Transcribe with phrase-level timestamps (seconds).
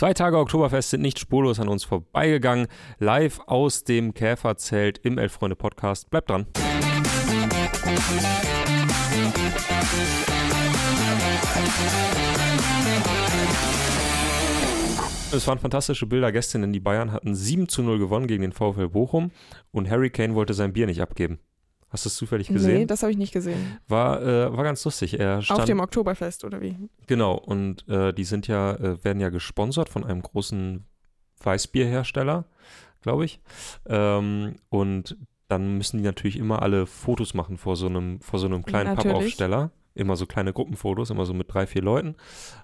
[0.00, 2.68] Zwei Tage Oktoberfest sind nicht spurlos an uns vorbeigegangen.
[3.00, 6.08] Live aus dem Käferzelt im Elf-Freunde Podcast.
[6.08, 6.46] Bleibt dran.
[15.32, 18.52] Es waren fantastische Bilder gestern, denn die Bayern hatten 7 zu 0 gewonnen gegen den
[18.52, 19.32] VfL Bochum
[19.70, 21.40] und Harry Kane wollte sein Bier nicht abgeben.
[21.90, 22.78] Hast du es zufällig gesehen?
[22.78, 23.78] Nee, das habe ich nicht gesehen.
[23.88, 25.18] War, äh, war ganz lustig.
[25.18, 26.76] Er stand, Auf dem Oktoberfest, oder wie?
[27.08, 30.84] Genau, und äh, die sind ja, äh, werden ja gesponsert von einem großen
[31.42, 32.44] Weißbierhersteller,
[33.02, 33.40] glaube ich.
[33.86, 35.16] Ähm, und
[35.48, 38.94] dann müssen die natürlich immer alle Fotos machen vor so einem, vor so einem kleinen
[38.94, 39.12] Natürlich.
[39.16, 39.70] Pappaufsteller.
[39.94, 42.14] Immer so kleine Gruppenfotos, immer so mit drei, vier Leuten.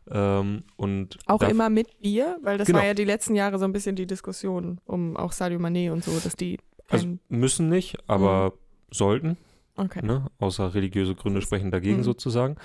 [0.09, 2.79] Ähm, und Auch immer mit Bier, weil das Genau.
[2.79, 6.05] war ja die letzten Jahre so ein bisschen die Diskussion um auch Sadio Mané und
[6.05, 6.59] so, dass die.
[6.89, 8.53] Also müssen nicht, aber
[8.91, 9.37] sollten.
[9.77, 10.05] okay.
[10.05, 10.27] ne?
[10.39, 12.03] außer religiöse Gründe sprechen dagegen Mhm.
[12.03, 12.57] sozusagen.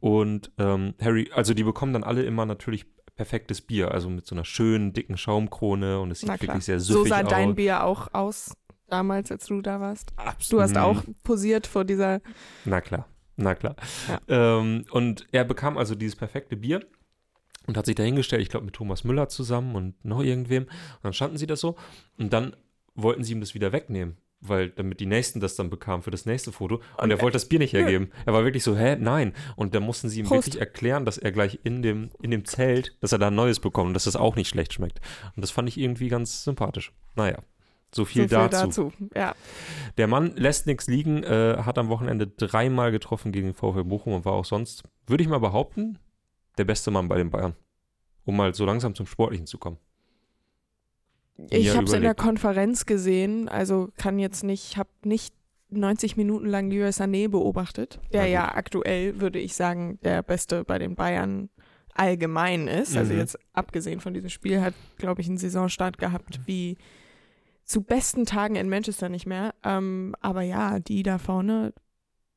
[0.00, 4.34] Und ähm, Harry, also die bekommen dann alle immer natürlich perfektes Bier, also mit so
[4.34, 7.28] einer schönen, dicken Schaumkrone und es sieht wirklich sehr So süffig sah aus.
[7.28, 8.54] dein Bier auch aus
[8.88, 10.12] damals, als du da warst.
[10.16, 12.20] Abs- Du hast auch posiert vor dieser.
[12.64, 13.76] Na klar, na klar.
[14.08, 14.58] Ja.
[14.58, 16.80] Ähm, und er bekam also dieses perfekte Bier
[17.66, 20.64] und hat sich dahingestellt, ich glaube mit Thomas Müller zusammen und noch irgendwem.
[20.64, 20.70] Und
[21.02, 21.76] dann standen sie das so
[22.18, 22.56] und dann
[22.94, 24.16] wollten sie ihm das wieder wegnehmen.
[24.42, 26.76] Weil damit die Nächsten das dann bekamen für das nächste Foto.
[26.96, 28.10] Und, er er- wollte das Bier nicht hergeben.
[28.24, 29.34] Er war wirklich so, hä, nein.
[29.54, 30.46] Und da mussten sie ihm Prost.
[30.46, 33.60] wirklich erklären, dass er gleich in dem, in dem Zelt, dass er da ein neues
[33.60, 35.00] bekommt und dass das auch nicht schlecht schmeckt.
[35.36, 36.92] Und das fand ich irgendwie ganz sympathisch.
[37.16, 37.36] Naja,
[37.94, 38.66] so viel, so viel dazu.
[38.66, 38.92] dazu.
[39.14, 39.34] Ja.
[39.98, 44.14] Der Mann lässt nichts liegen, äh, hat am Wochenende dreimal getroffen gegen den VfL Bochum
[44.14, 45.98] und war auch sonst, würde ich mal behaupten,
[46.56, 47.56] der beste Mann bei den Bayern.
[48.24, 49.76] Um mal so langsam zum Sportlichen zu kommen.
[51.50, 52.14] Ich Ja, habe es in der.
[52.14, 55.34] Konferenz gesehen, also kann jetzt nicht, habe nicht
[55.70, 58.30] 90 Minuten lang Leroy Sané beobachtet, der gut.
[58.32, 61.48] ja aktuell, würde ich sagen, der Beste bei den Bayern
[61.94, 62.96] allgemein ist.
[62.96, 63.18] Also Mhm.
[63.20, 66.76] jetzt abgesehen von diesem Spiel hat, glaube ich, einen Saisonstart gehabt wie
[67.64, 69.54] zu besten Tagen in Manchester nicht mehr.
[69.64, 71.72] Ähm, aber ja, die da vorne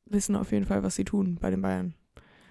[0.05, 1.95] wissen auf jeden Fall, was sie tun bei den Bayern.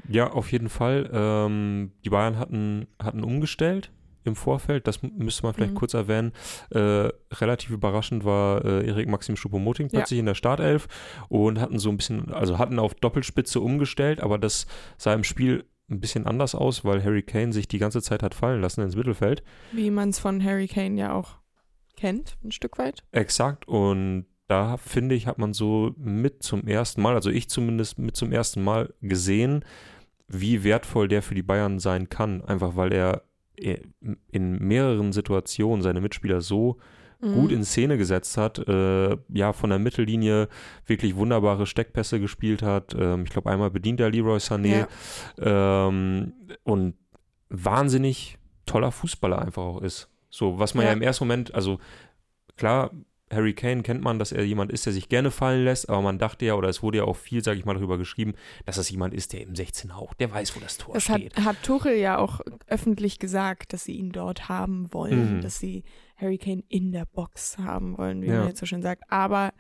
[0.08, 1.08] Ja, auf jeden Fall.
[1.12, 3.92] Ähm, die Bayern hatten, hatten umgestellt
[4.24, 5.78] im Vorfeld, das müsste man vielleicht Mhm.
[5.78, 6.32] kurz erwähnen.
[6.70, 9.98] Äh, relativ überraschend war äh, Erik Maxim Schuppomoting Ja.
[10.00, 10.88] plötzlich in der Startelf
[11.28, 14.66] und hatten so ein bisschen, also hatten auf Doppelspitze umgestellt, aber das
[14.98, 18.34] sah im Spiel ein bisschen anders aus, weil Harry Kane sich die ganze Zeit hat
[18.34, 19.42] fallen lassen ins Mittelfeld.
[19.72, 21.36] Wie man es von Harry Kane ja auch
[21.96, 23.04] kennt, ein Stück weit.
[23.12, 23.68] Exakt.
[23.68, 28.16] Und da finde ich, hat man so mit zum ersten Mal, also ich zumindest mit
[28.16, 29.64] zum ersten Mal gesehen,
[30.28, 32.42] wie wertvoll der für die Bayern sein kann.
[32.42, 33.22] Einfach weil er
[33.62, 36.78] in mehreren Situationen seine Mitspieler so
[37.20, 37.58] gut Mhm.
[37.58, 40.48] in Szene gesetzt hat, äh, ja, von der Mittellinie
[40.86, 42.96] wirklich wunderbare Steckpässe gespielt hat.
[42.98, 44.88] Ähm, ich glaube, einmal bedient er Leroy Sané
[45.40, 45.86] Ja.
[45.88, 46.32] ähm,
[46.64, 46.94] und
[47.48, 50.08] wahnsinnig toller Fußballer einfach auch ist.
[50.30, 50.96] So, was man ja, Ja.
[50.96, 51.78] im ersten Moment, also
[52.56, 52.90] klar,
[53.32, 56.18] Harry Kane kennt man, dass er jemand ist, der sich gerne fallen lässt, aber man
[56.18, 58.34] dachte ja, oder es wurde ja auch viel, sage ich mal, darüber geschrieben,
[58.66, 61.20] dass das jemand ist, der im 16 haucht, der weiß, wo das Tor Das hat,
[61.20, 61.36] steht.
[61.44, 65.40] hat Tuchel ja auch öffentlich gesagt, dass sie ihn dort haben wollen, Mhm.
[65.40, 65.82] dass sie
[66.16, 68.40] Harry Kane in der Box haben wollen, wie Ja.
[68.40, 69.02] man jetzt so schön sagt.
[69.10, 69.52] Aber,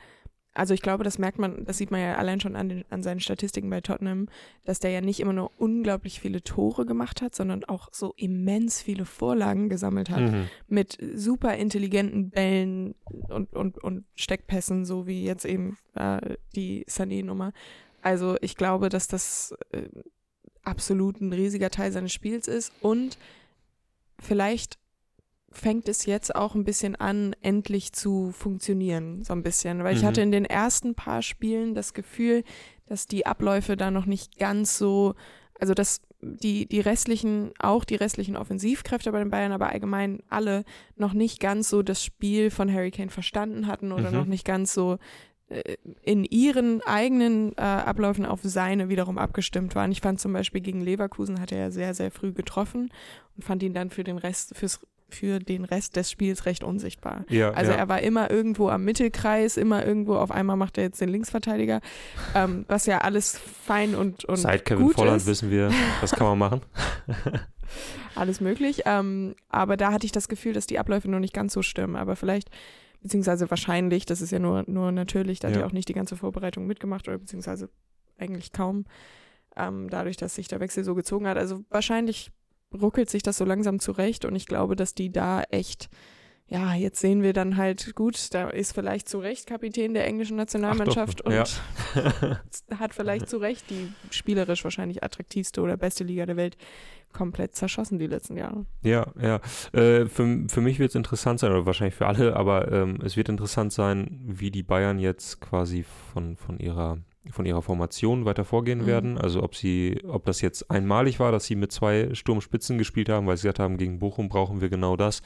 [0.54, 3.02] also ich glaube, das merkt man, das sieht man ja allein schon an, den, an
[3.02, 4.28] seinen Statistiken bei Tottenham,
[4.64, 8.82] dass der ja nicht immer nur unglaublich viele Tore gemacht hat, sondern auch so immens
[8.82, 10.48] viele Vorlagen gesammelt hat Mhm.
[10.68, 17.52] mit super intelligenten Bällen und, und, und Steckpässen, so wie jetzt eben äh, die Sané-Nummer.
[18.02, 19.88] Also ich glaube, dass das äh,
[20.64, 23.16] absolut ein riesiger Teil seines Spiels ist und
[24.18, 24.78] vielleicht
[25.52, 29.84] fängt es jetzt auch ein bisschen an, endlich zu funktionieren, so ein bisschen.
[29.84, 30.06] Weil ich Mhm.
[30.06, 32.44] hatte in den ersten paar Spielen das Gefühl,
[32.86, 35.14] dass die Abläufe da noch nicht ganz so,
[35.60, 40.64] also dass die, die restlichen, auch die restlichen Offensivkräfte bei den Bayern, aber allgemein alle
[40.96, 44.16] noch nicht ganz so das Spiel von Harry Kane verstanden hatten oder Mhm.
[44.18, 44.98] noch nicht ganz so
[45.48, 49.90] äh, in ihren eigenen äh, Abläufen auf seine wiederum abgestimmt waren.
[49.90, 52.92] Ich fand zum Beispiel gegen Leverkusen hat er ja sehr, sehr früh getroffen
[53.36, 54.78] und fand ihn dann für den Rest, fürs,
[55.14, 57.24] für den Rest des Spiels recht unsichtbar.
[57.28, 57.78] Ja, Also ja.
[57.78, 61.80] er war immer irgendwo am Mittelkreis, immer irgendwo, auf einmal macht er jetzt den Linksverteidiger,
[62.34, 65.26] ähm, was ja alles fein und, und Seit Kevin gut Volland ist.
[65.26, 65.70] wissen wir,
[66.00, 66.60] was kann man machen.
[68.14, 68.82] alles möglich.
[68.84, 71.96] Ähm, aber da hatte ich das Gefühl, dass die Abläufe noch nicht ganz so stimmen.
[71.96, 72.50] Aber vielleicht,
[73.02, 75.60] beziehungsweise wahrscheinlich, das ist ja nur, nur natürlich, da hat Ja.
[75.62, 77.68] ja auch nicht die ganze Vorbereitung mitgemacht oder beziehungsweise
[78.18, 78.84] eigentlich kaum,
[79.56, 81.36] ähm, dadurch, dass sich der Wechsel so gezogen hat.
[81.38, 82.30] Also wahrscheinlich
[82.80, 85.88] ruckelt sich das so langsam zurecht und ich glaube, dass die da echt
[86.52, 90.36] ja, jetzt sehen wir dann halt, gut, da ist vielleicht zu Recht Kapitän der englischen
[90.36, 91.62] Nationalmannschaft Ach doch,
[91.94, 92.40] und
[92.78, 96.58] hat vielleicht zu Recht die spielerisch wahrscheinlich attraktivste oder beste Liga der Welt
[97.14, 98.66] komplett zerschossen die letzten Jahre.
[98.82, 99.36] Ja, ja.
[99.72, 103.16] Äh, für, für mich wird es interessant sein, oder wahrscheinlich für alle, aber ähm, es
[103.16, 106.98] wird interessant sein, wie die Bayern jetzt quasi von, von ihrer
[107.30, 108.86] von ihrer Formation weiter vorgehen Mhm.
[108.86, 109.18] werden.
[109.18, 113.26] Also ob sie, ob das jetzt einmalig war, dass sie mit zwei Sturmspitzen gespielt haben,
[113.26, 115.22] weil sie gesagt haben, gegen Bochum brauchen wir genau das.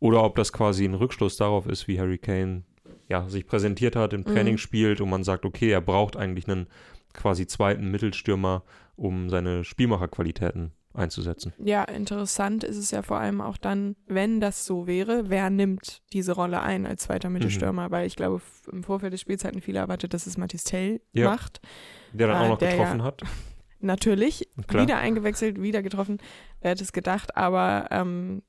[0.00, 2.62] Oder ob das quasi ein Rückschluss darauf ist, wie Harry Kane
[3.08, 4.26] ja, sich präsentiert hat, im Mhm.
[4.26, 6.66] Training spielt und man sagt, okay, er braucht eigentlich einen
[7.12, 8.62] quasi zweiten Mittelstürmer,
[8.96, 11.52] um seine Spielmacherqualitäten einzusetzen.
[11.58, 16.02] Ja, interessant ist es ja vor allem auch dann, wenn das so wäre, wer nimmt
[16.12, 17.34] diese Rolle ein als zweiter Mhm.
[17.34, 17.90] Mittelstürmer?
[17.90, 21.30] Weil ich glaube, im Vorfeld des Spiels hatten viele erwartet, dass es Mathis Tell Ja.
[21.30, 21.60] macht.
[22.12, 23.22] Der dann Ah, auch noch der getroffen ja- hat.
[23.80, 24.84] Natürlich, Klar.
[24.84, 26.18] wieder eingewechselt, wieder getroffen.
[26.62, 27.36] Wer hätte es gedacht?
[27.36, 28.42] Aber ähm,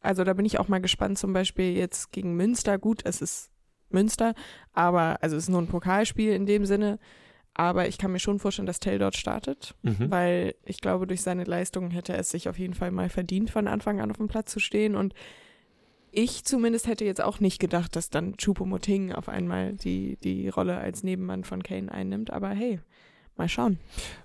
[0.00, 2.78] also da bin ich auch mal gespannt, zum Beispiel jetzt gegen Münster.
[2.78, 3.50] Gut, es ist
[3.88, 4.34] Münster,
[4.72, 6.98] aber also es ist nur ein Pokalspiel in dem Sinne.
[7.58, 10.10] Aber ich kann mir schon vorstellen, dass Tell dort startet, Mhm.
[10.10, 13.48] weil ich glaube, durch seine Leistungen hätte er es sich auf jeden Fall mal verdient,
[13.50, 14.94] von Anfang an auf dem Platz zu stehen.
[14.94, 15.14] Und
[16.12, 20.76] ich zumindest hätte jetzt auch nicht gedacht, dass dann Choupo-Moting auf einmal die, die Rolle
[20.76, 22.30] als Nebenmann von Kane einnimmt.
[22.30, 22.80] Aber hey,
[23.36, 23.78] mal schauen.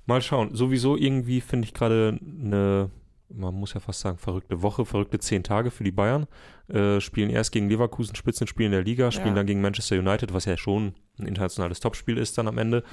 [0.05, 0.53] Mal schauen.
[0.53, 2.89] Sowieso irgendwie finde ich gerade eine,
[3.29, 6.27] man muss ja fast sagen, verrückte Woche, verrückte zehn Tage für die Bayern.
[6.67, 9.35] Äh, spielen erst gegen Leverkusen Spitzenspiel in der Liga, spielen Ja.
[9.35, 12.83] dann gegen Manchester United, was ja schon ein internationales Topspiel ist dann am Ende.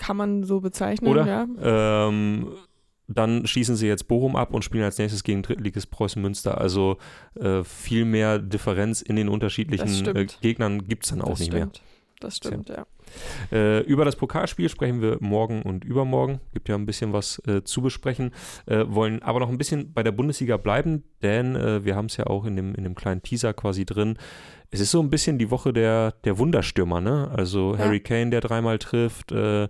[0.00, 1.26] Kann man so bezeichnen, Oder?
[1.26, 2.08] ja.
[2.08, 2.48] Ähm,
[3.06, 6.58] dann schießen sie jetzt Bochum ab und spielen als nächstes gegen Drittligist Preußen Münster.
[6.58, 6.96] Also
[7.34, 10.26] äh, viel mehr Differenz in den unterschiedlichen äh.
[10.40, 11.62] Gegnern gibt es dann auch das nicht mehr.
[11.62, 11.82] stimmt.
[12.20, 12.86] Das stimmt, ja.
[13.52, 16.40] Äh, über das Pokalspiel sprechen wir morgen und übermorgen.
[16.52, 18.32] Gibt ja ein bisschen was äh, zu besprechen.
[18.66, 22.16] Äh, wollen aber noch ein bisschen bei der Bundesliga bleiben, denn äh, wir haben es
[22.16, 24.16] ja auch in dem, in dem kleinen Teaser quasi drin.
[24.70, 27.30] Es ist so ein bisschen die Woche der, der Wunderstürmer, ne?
[27.34, 27.84] Also Ja.
[27.84, 29.68] Harry Kane, der dreimal trifft, äh,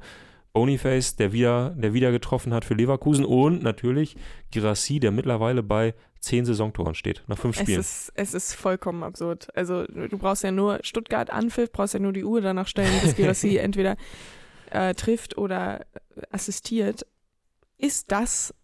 [0.53, 4.17] Boniface, der wieder, der wieder getroffen hat für Leverkusen und natürlich
[4.51, 7.81] Girassi, der mittlerweile bei zehn Saisontoren steht, nach fünf Es Spielen.
[7.81, 9.49] ist, es ist vollkommen absurd.
[9.57, 13.17] Also du brauchst ja nur Stuttgart Anpfiff, brauchst ja nur die Uhr danach stellen, bis
[13.17, 13.97] Girassi entweder
[14.71, 15.87] äh, trifft oder
[16.31, 17.07] assistiert.
[17.79, 18.55] Ist das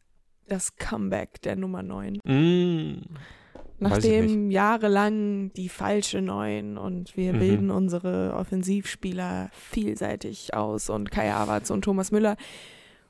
[0.48, 2.20] das Comeback der Nummer 9?
[2.24, 3.02] Mm,
[3.78, 7.38] Nachdem jahrelang die falsche Neun und wir Mhm.
[7.38, 12.36] bilden unsere Offensivspieler vielseitig aus und Kai Havertz und Thomas Müller.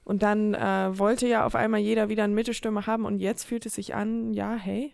[0.05, 3.67] Und dann äh, wollte ja auf einmal jeder wieder einen Mittelstürmer haben und jetzt fühlt
[3.67, 4.93] es sich an, ja, hey,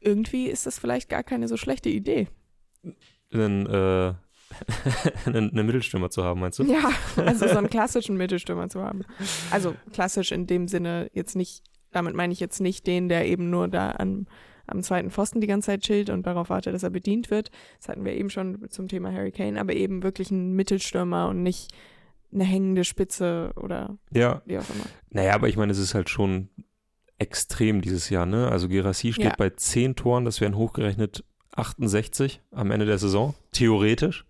[0.00, 2.28] irgendwie ist das vielleicht gar keine so schlechte Idee.
[3.32, 4.14] einen, äh,
[5.26, 6.64] einen, einen Mittelstürmer zu haben, meinst du?
[6.64, 9.02] Ja, also so einen klassischen Mittelstürmer zu haben.
[9.50, 13.50] Also klassisch in dem Sinne jetzt nicht, damit meine ich jetzt nicht den, der eben
[13.50, 14.26] nur da am,
[14.66, 17.50] am zweiten Pfosten die ganze Zeit chillt und darauf wartet, dass er bedient wird.
[17.78, 21.42] Das hatten wir eben schon zum Thema Harry Kane, aber eben wirklich ein Mittelstürmer und
[21.42, 21.72] nicht
[22.32, 24.84] eine hängende Spitze oder Ja, wie auch immer.
[25.10, 26.48] naja, aber ich meine, es ist halt schon
[27.18, 28.48] extrem dieses Jahr, ne?
[28.50, 29.34] Also Gerassi steht Ja.
[29.38, 31.24] bei 10 Toren, das wären hochgerechnet
[31.54, 34.26] 68 am Ende der Saison, theoretisch.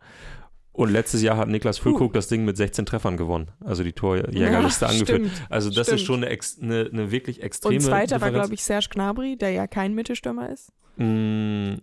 [0.76, 4.84] Und letztes Jahr hat Niklas Füllkrug das Ding mit 16 Treffern gewonnen, also die Torjägerliste
[4.84, 5.26] Ja, angeführt.
[5.30, 5.46] stimmt.
[5.48, 6.06] Also das ist stimmt.
[6.06, 8.34] schon eine, eine, eine wirklich extreme Und zweiter war, Differenz.
[8.48, 10.70] glaube ich, Serge Gnabry, der ja kein Mittelstürmer ist.
[10.98, 11.74] Mm,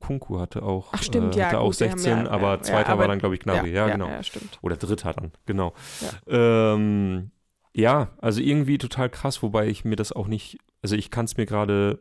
[0.00, 2.56] Kunku hatte auch, Ach, stimmt, äh, ja, hatte auch gut, die haben 16, ja- aber
[2.56, 3.72] ja, zweiter ja, aber- war dann, glaube ich, Gnabry.
[3.72, 4.08] Ja, genau.
[4.08, 4.58] Ja, stimmt.
[4.60, 5.72] Oder dritter dann, genau.
[6.26, 6.74] Ja.
[6.74, 7.30] Ähm,
[7.74, 11.38] ja, also irgendwie total krass, wobei ich mir das auch nicht, also ich kann es
[11.38, 12.00] mir gerade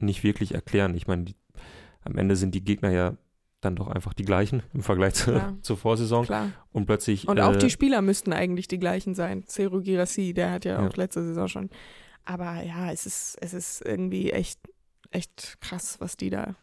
[0.00, 0.94] nicht wirklich erklären.
[0.94, 1.26] Ich meine,
[2.02, 3.16] am Ende sind die Gegner ja
[3.66, 6.50] dann doch einfach die gleichen im Vergleich zu, zur Vorsaison Klar.
[6.72, 7.28] und plötzlich.
[7.28, 9.44] Und äh, auch die Spieler müssten eigentlich die gleichen sein.
[9.46, 10.88] Seru Girassi, der hat ja, Ja.
[10.88, 11.70] auch letzte Saison schon.
[12.24, 14.58] Aber ja, es ist, es ist irgendwie echt,
[15.10, 16.56] echt krass, was die da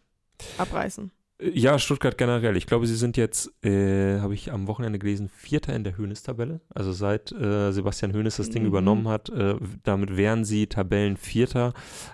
[0.57, 1.12] abreißen.
[1.41, 2.55] Ja, Stuttgart generell.
[2.55, 6.62] Ich glaube, sie sind jetzt, äh, habe ich am Wochenende gelesen, Vierter in der Höhnes-Tabelle.
[6.74, 8.67] Also seit äh, Sebastian Höhnes das Ding Mhm.
[8.69, 11.74] übernommen hat, äh, damit wären sie Tabellenvierter,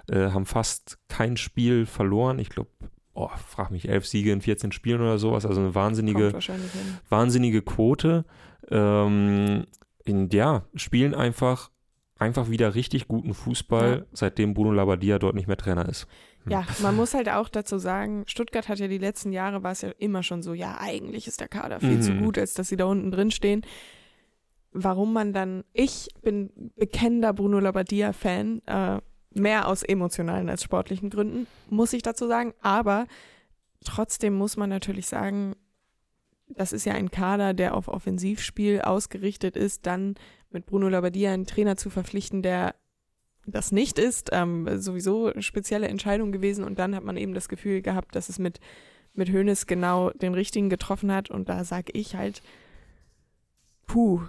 [0.09, 2.39] äh, haben fast kein Spiel verloren.
[2.39, 2.69] Ich glaube,
[3.13, 5.45] oh, frag mich, elf Siege in 14 Spielen oder sowas.
[5.45, 6.33] Also eine wahnsinnige,
[7.09, 8.25] wahnsinnige Quote.
[8.69, 9.65] Ähm,
[10.05, 11.71] in, ja, spielen einfach,
[12.17, 14.05] einfach wieder richtig guten Fußball, Ja.
[14.13, 16.07] seitdem Bruno Labbadia dort nicht mehr Trainer ist.
[16.43, 16.51] Hm.
[16.53, 19.81] Ja, man muss halt auch dazu sagen, Stuttgart hat ja die letzten Jahre war es
[19.81, 22.23] ja immer schon so, ja, eigentlich ist der Kader viel zu Mhm.
[22.23, 23.61] gut, als dass sie da unten drin stehen.
[24.71, 28.99] Warum man dann, ich bin bekennender Bruno Labbadia-Fan, äh,
[29.31, 32.53] mehr aus emotionalen als sportlichen Gründen, muss ich dazu sagen.
[32.61, 33.05] Aber
[33.83, 35.55] trotzdem muss man natürlich sagen,
[36.47, 40.15] das ist ja ein Kader, der auf Offensivspiel ausgerichtet ist, dann
[40.49, 42.75] mit Bruno Labbadia einen Trainer zu verpflichten, der
[43.45, 44.29] das nicht ist.
[44.31, 48.29] Ähm, sowieso eine spezielle Entscheidung gewesen und dann hat man eben das Gefühl gehabt, dass
[48.29, 48.59] es mit,
[49.13, 52.41] mit Hoeneß genau den richtigen getroffen hat und da sage ich halt,
[53.85, 54.21] puh,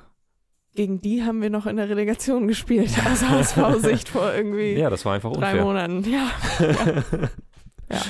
[0.74, 5.04] gegen die haben wir noch in der Relegation gespielt, aus HSV-Sicht vor irgendwie Ja, das
[5.04, 5.60] war einfach drei.
[5.60, 6.04] Monaten.
[6.10, 7.02] Ja, ja.
[7.90, 8.02] ja.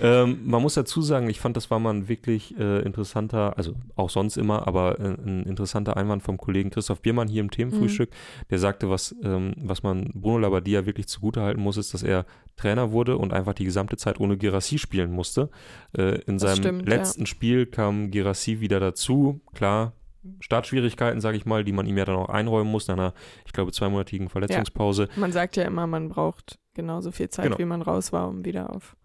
[0.00, 3.74] Ähm, man muss dazu sagen, ich fand, das war mal ein wirklich äh, interessanter, also
[3.94, 8.10] auch sonst immer, aber äh, ein interessanter Einwand vom Kollegen Christoph Biermann hier im Themenfrühstück.
[8.50, 12.26] Der sagte, was, ähm, was man Bruno Labbadia wirklich zugutehalten muss, ist, dass er
[12.56, 15.50] Trainer wurde und einfach die gesamte Zeit ohne Girassi spielen musste.
[15.96, 16.96] Äh, in Das seinem stimmt, ja.
[16.96, 19.40] letzten Spiel kam Girassi wieder dazu.
[19.54, 19.92] Klar,
[20.40, 23.14] Startschwierigkeiten, sage ich mal, die man ihm ja dann auch einräumen muss, nach einer,
[23.46, 25.08] ich glaube, zweimonatigen Verletzungspause.
[25.16, 27.58] Man sagt ja immer, man braucht genauso viel Zeit, Genau.
[27.58, 28.96] wie man raus war, um wieder auf.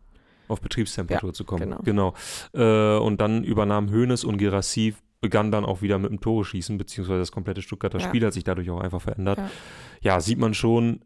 [0.47, 1.75] auf Betriebstemperatur Ja, zu kommen.
[1.83, 2.13] genau.
[2.53, 6.77] Äh, und dann übernahm Hoeneß und Gerassi begann dann auch wieder mit dem Tore schießen,
[6.77, 8.07] beziehungsweise das komplette Stuttgarter Ja.
[8.07, 9.39] Spiel hat sich dadurch auch einfach verändert.
[9.39, 9.49] Ja.
[10.01, 11.01] Ja, sieht man schon,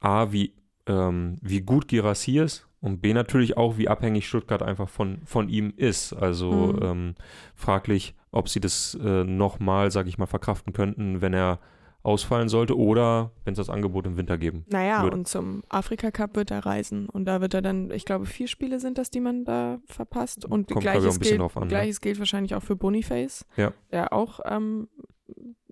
[0.00, 0.54] A, wie,
[0.86, 5.48] ähm, wie gut Gerassi ist und B, natürlich auch, wie abhängig Stuttgart einfach von, von
[5.48, 6.12] ihm ist.
[6.12, 6.78] Also Mhm.
[6.82, 7.14] ähm,
[7.54, 11.60] fraglich, ob sie das äh, nochmal, sage ich mal, verkraften könnten, wenn er
[12.02, 14.64] ausfallen sollte oder wenn es das Angebot im Winter geben.
[14.68, 15.16] Naja, Würde.
[15.16, 17.08] und zum Afrika-Cup wird er reisen.
[17.08, 20.44] Und da wird er dann, ich glaube, vier Spiele sind das, die man da verpasst.
[20.44, 21.68] Und Kommt, gleiches, ein bisschen gilt, drauf an, ne?
[21.68, 23.72] gleiches gilt wahrscheinlich auch für Boniface, Ja.
[23.92, 24.88] der auch ähm,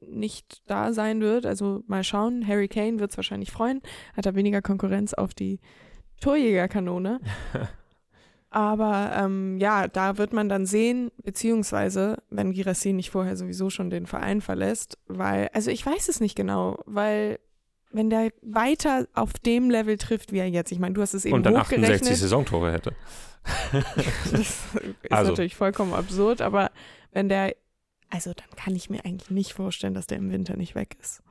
[0.00, 1.46] nicht da sein wird.
[1.46, 2.46] Also mal schauen.
[2.46, 3.80] Harry Kane wird es wahrscheinlich freuen.
[4.16, 5.58] Hat er weniger Konkurrenz auf die
[6.20, 7.20] Torjägerkanone.
[8.50, 13.90] Aber ähm, ja, da wird man dann sehen, beziehungsweise, wenn Girassi nicht vorher sowieso schon
[13.90, 17.38] den Verein verlässt, weil, also ich weiß es nicht genau, weil
[17.92, 21.24] wenn der weiter auf dem Level trifft, wie er jetzt, ich meine, du hast es
[21.24, 22.02] eben und dann hochgerechnet.
[22.02, 22.92] 68 Saisontore hätte.
[23.72, 24.58] das ist
[25.10, 25.30] Also.
[25.30, 26.70] natürlich vollkommen absurd, aber
[27.12, 27.54] wenn der,
[28.08, 31.22] also dann kann ich mir eigentlich nicht vorstellen, dass der im Winter nicht weg ist.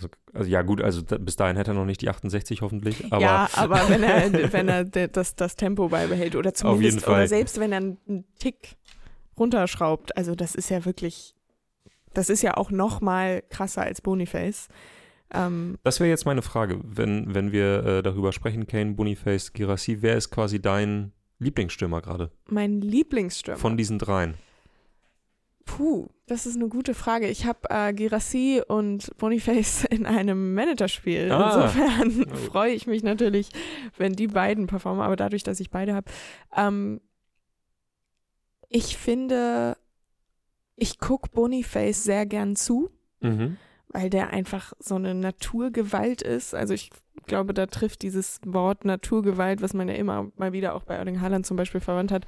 [0.00, 3.12] Also, also ja gut, also da, bis dahin hätte er noch nicht die 68 hoffentlich,
[3.12, 7.14] aber ja, aber wenn er, wenn er das, das Tempo beibehält oder zumindest, jeden Fall.
[7.14, 8.76] oder selbst wenn er einen Tick
[9.38, 11.34] runterschraubt, also das ist ja wirklich,
[12.14, 14.68] das ist ja auch noch mal krasser als Boniface.
[15.32, 20.02] Ähm, das wäre jetzt meine Frage, wenn, wenn wir äh, darüber sprechen, Kane, Boniface, Girassi,
[20.02, 23.58] wer ist quasi dein Lieblingsstürmer gerade mein Lieblingsstürmer.
[23.58, 24.34] von diesen dreien?
[25.76, 27.28] Puh, das ist eine gute Frage.
[27.28, 31.30] Ich habe äh, Girassi und Boniface in einem Managerspiel.
[31.30, 31.64] Ah.
[31.66, 32.36] Insofern Oh.
[32.50, 33.50] freue ich mich natürlich,
[33.96, 36.10] wenn die beiden performen, aber dadurch, dass ich beide habe.
[36.56, 37.00] Ähm,
[38.68, 39.76] ich finde,
[40.76, 43.56] ich gucke Boniface sehr gern zu, Mhm.
[43.88, 46.54] weil der einfach so eine Naturgewalt ist.
[46.54, 46.90] Also ich
[47.26, 51.20] glaube, da trifft dieses Wort Naturgewalt, was man ja immer mal wieder auch bei Erling
[51.20, 52.26] Haaland zum Beispiel verwandt hat,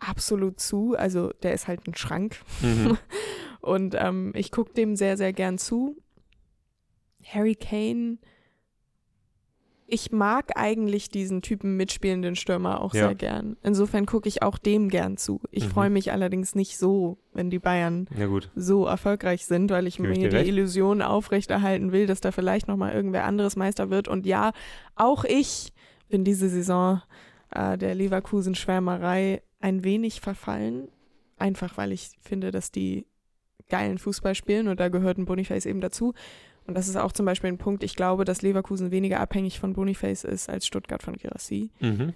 [0.00, 0.96] absolut zu.
[0.98, 2.40] Also der ist halt ein Schrank.
[2.62, 2.98] Mhm.
[3.60, 5.96] Und ähm, ich gucke dem sehr, sehr gern zu.
[7.24, 8.16] Harry Kane,
[9.92, 13.06] ich mag eigentlich diesen Typen mitspielenden Stürmer auch Ja.
[13.08, 13.56] sehr gern.
[13.62, 15.40] Insofern gucke ich auch dem gern zu.
[15.50, 15.70] Ich Mhm.
[15.70, 18.06] freue mich allerdings nicht so, wenn die Bayern
[18.54, 20.48] so erfolgreich sind, weil ich Gebe mir ich die recht.
[20.48, 24.06] Illusion aufrechterhalten will, dass da vielleicht nochmal irgendwer anderes Meister wird.
[24.06, 24.52] Und ja,
[24.94, 25.72] auch ich
[26.08, 27.02] bin diese Saison
[27.50, 30.88] äh, der Leverkusen-Schwärmerei ein wenig verfallen.
[31.38, 33.06] Einfach weil ich finde, dass die
[33.68, 36.12] geilen Fußball spielen und da gehört ein Boniface eben dazu.
[36.66, 39.72] Und das ist auch zum Beispiel ein Punkt, ich glaube, dass Leverkusen weniger abhängig von
[39.72, 41.70] Boniface ist als Stuttgart von Girassi.
[41.80, 42.12] Mhm.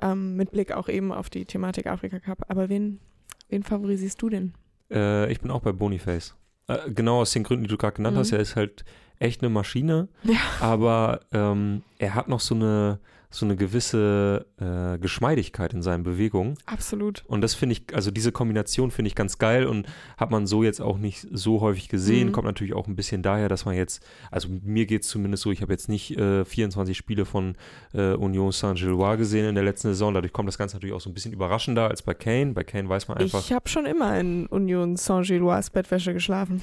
[0.00, 2.44] Ähm, mit Blick auch eben auf die Thematik Afrika Cup.
[2.48, 3.00] Aber wen,
[3.48, 4.54] wen favorisierst du denn?
[4.90, 6.34] Äh, ich bin auch bei Boniface.
[6.68, 8.20] Äh, genau aus den Gründen, die du gerade genannt Mhm.
[8.20, 8.32] hast.
[8.32, 8.84] Er ist halt
[9.18, 10.38] echt eine Maschine, Ja.
[10.60, 16.54] aber ähm, er hat noch so eine, so eine gewisse äh, Geschmeidigkeit in seinen Bewegungen.
[16.64, 17.24] Absolut.
[17.26, 20.62] Und das finde ich, also diese Kombination finde ich ganz geil und hat man so
[20.62, 22.28] jetzt auch nicht so häufig gesehen.
[22.28, 22.32] Mhm.
[22.32, 25.50] Kommt natürlich auch ein bisschen daher, dass man jetzt, also mir geht es zumindest so,
[25.50, 27.56] ich habe jetzt nicht äh, 24 Spiele von
[27.92, 30.14] äh, Union Saint-Gilloise gesehen in der letzten Saison.
[30.14, 32.52] Dadurch kommt das Ganze natürlich auch so ein bisschen überraschender als bei Kane.
[32.52, 36.62] Bei Kane weiß man einfach, Ich habe schon immer in Union Saint-Gilloise Bettwäsche geschlafen.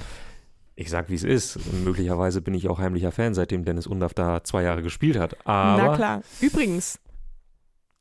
[0.76, 1.58] Ich sag wie es ist.
[1.58, 5.36] Und möglicherweise bin ich auch heimlicher Fan, seitdem Dennis Undaff da zwei Jahre gespielt hat.
[5.46, 6.22] Aber Na klar.
[6.42, 7.00] Übrigens,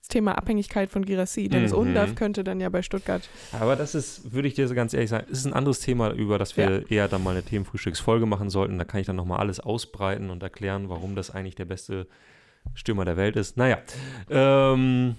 [0.01, 1.49] das Thema Abhängigkeit von Girassi.
[1.49, 1.79] Dennis Mhm.
[1.79, 3.27] Undaff könnte dann ja bei Stuttgart.
[3.53, 6.39] Aber das ist, würde ich dir so ganz ehrlich sagen, ist ein anderes Thema, über
[6.39, 8.77] das wir eher dann mal eine Themenfrühstücksfolge machen sollten.
[8.79, 12.07] Da kann ich dann nochmal alles ausbreiten und erklären, warum das eigentlich der beste
[12.75, 13.57] Stürmer der Welt ist.
[13.57, 13.79] Naja,
[14.29, 15.15] ähm,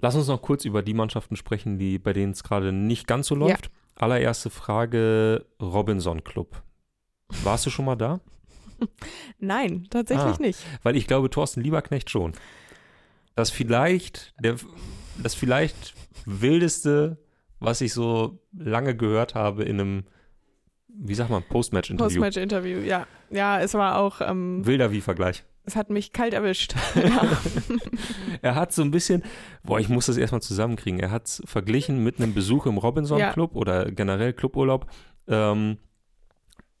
[0.00, 3.26] lass uns noch kurz über die Mannschaften sprechen, die, bei denen es gerade nicht ganz
[3.28, 3.70] so läuft.
[3.96, 6.62] Allererste Frage, Robinson Club.
[7.42, 8.20] Warst du schon mal da?
[9.38, 10.40] Nein, tatsächlich Ah.
[10.40, 10.58] nicht.
[10.82, 12.32] Weil ich glaube, Thorsten Lieberknecht schon.
[13.36, 14.56] Das vielleicht, der,
[15.22, 15.94] das vielleicht
[16.26, 17.18] wildeste,
[17.60, 20.04] was ich so lange gehört habe in einem
[20.96, 22.20] wie sagt man, Postmatch-Interview.
[22.20, 23.08] Postmatch-Interview, ja.
[23.30, 24.20] Ja, es war auch.
[24.20, 25.42] Ähm, Wilder wie Vergleich.
[25.66, 26.74] Es hat mich kalt erwischt.
[26.94, 27.38] ja.
[28.42, 29.22] er hat so ein bisschen,
[29.62, 31.00] boah, ich muss das erstmal zusammenkriegen.
[31.00, 33.32] Er hat es verglichen mit einem Besuch im Robinson Ja.
[33.32, 34.86] Club oder generell Cluburlaub,
[35.26, 35.78] ähm,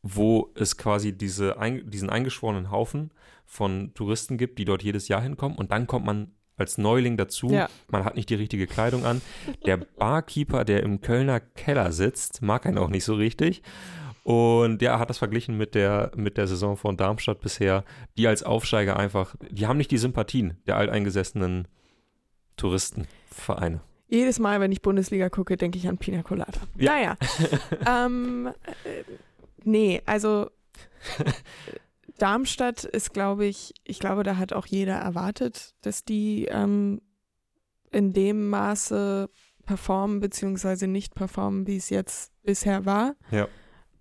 [0.02, 3.10] wo es quasi diese ein, diesen eingeschworenen Haufen
[3.46, 7.50] von Touristen gibt, die dort jedes Jahr hinkommen und dann kommt man als Neuling dazu.
[7.50, 7.68] Ja.
[7.88, 9.20] Man hat nicht die richtige Kleidung an.
[9.66, 13.62] Der Barkeeper, der im Kölner Keller sitzt, mag einen auch nicht so richtig.
[14.24, 17.84] Und ja, hat das verglichen mit der, mit der Saison von Darmstadt bisher,
[18.16, 21.68] die als Aufsteiger einfach, die haben nicht die Sympathien der alteingesessenen
[22.56, 23.82] Touristenvereine.
[24.08, 26.60] Jedes Mal, wenn ich Bundesliga gucke, denke ich an Pina Colada.
[26.78, 26.92] Ja.
[26.92, 27.16] Naja.
[28.06, 28.46] ähm,
[28.84, 29.04] äh,
[29.62, 30.48] nee, also
[32.18, 37.02] Darmstadt ist, glaube ich, ich glaube, da hat auch jeder erwartet, dass die ähm,
[37.90, 39.28] in dem Maße
[39.66, 43.16] performen beziehungsweise nicht performen, wie es jetzt bisher war.
[43.30, 43.48] Ja.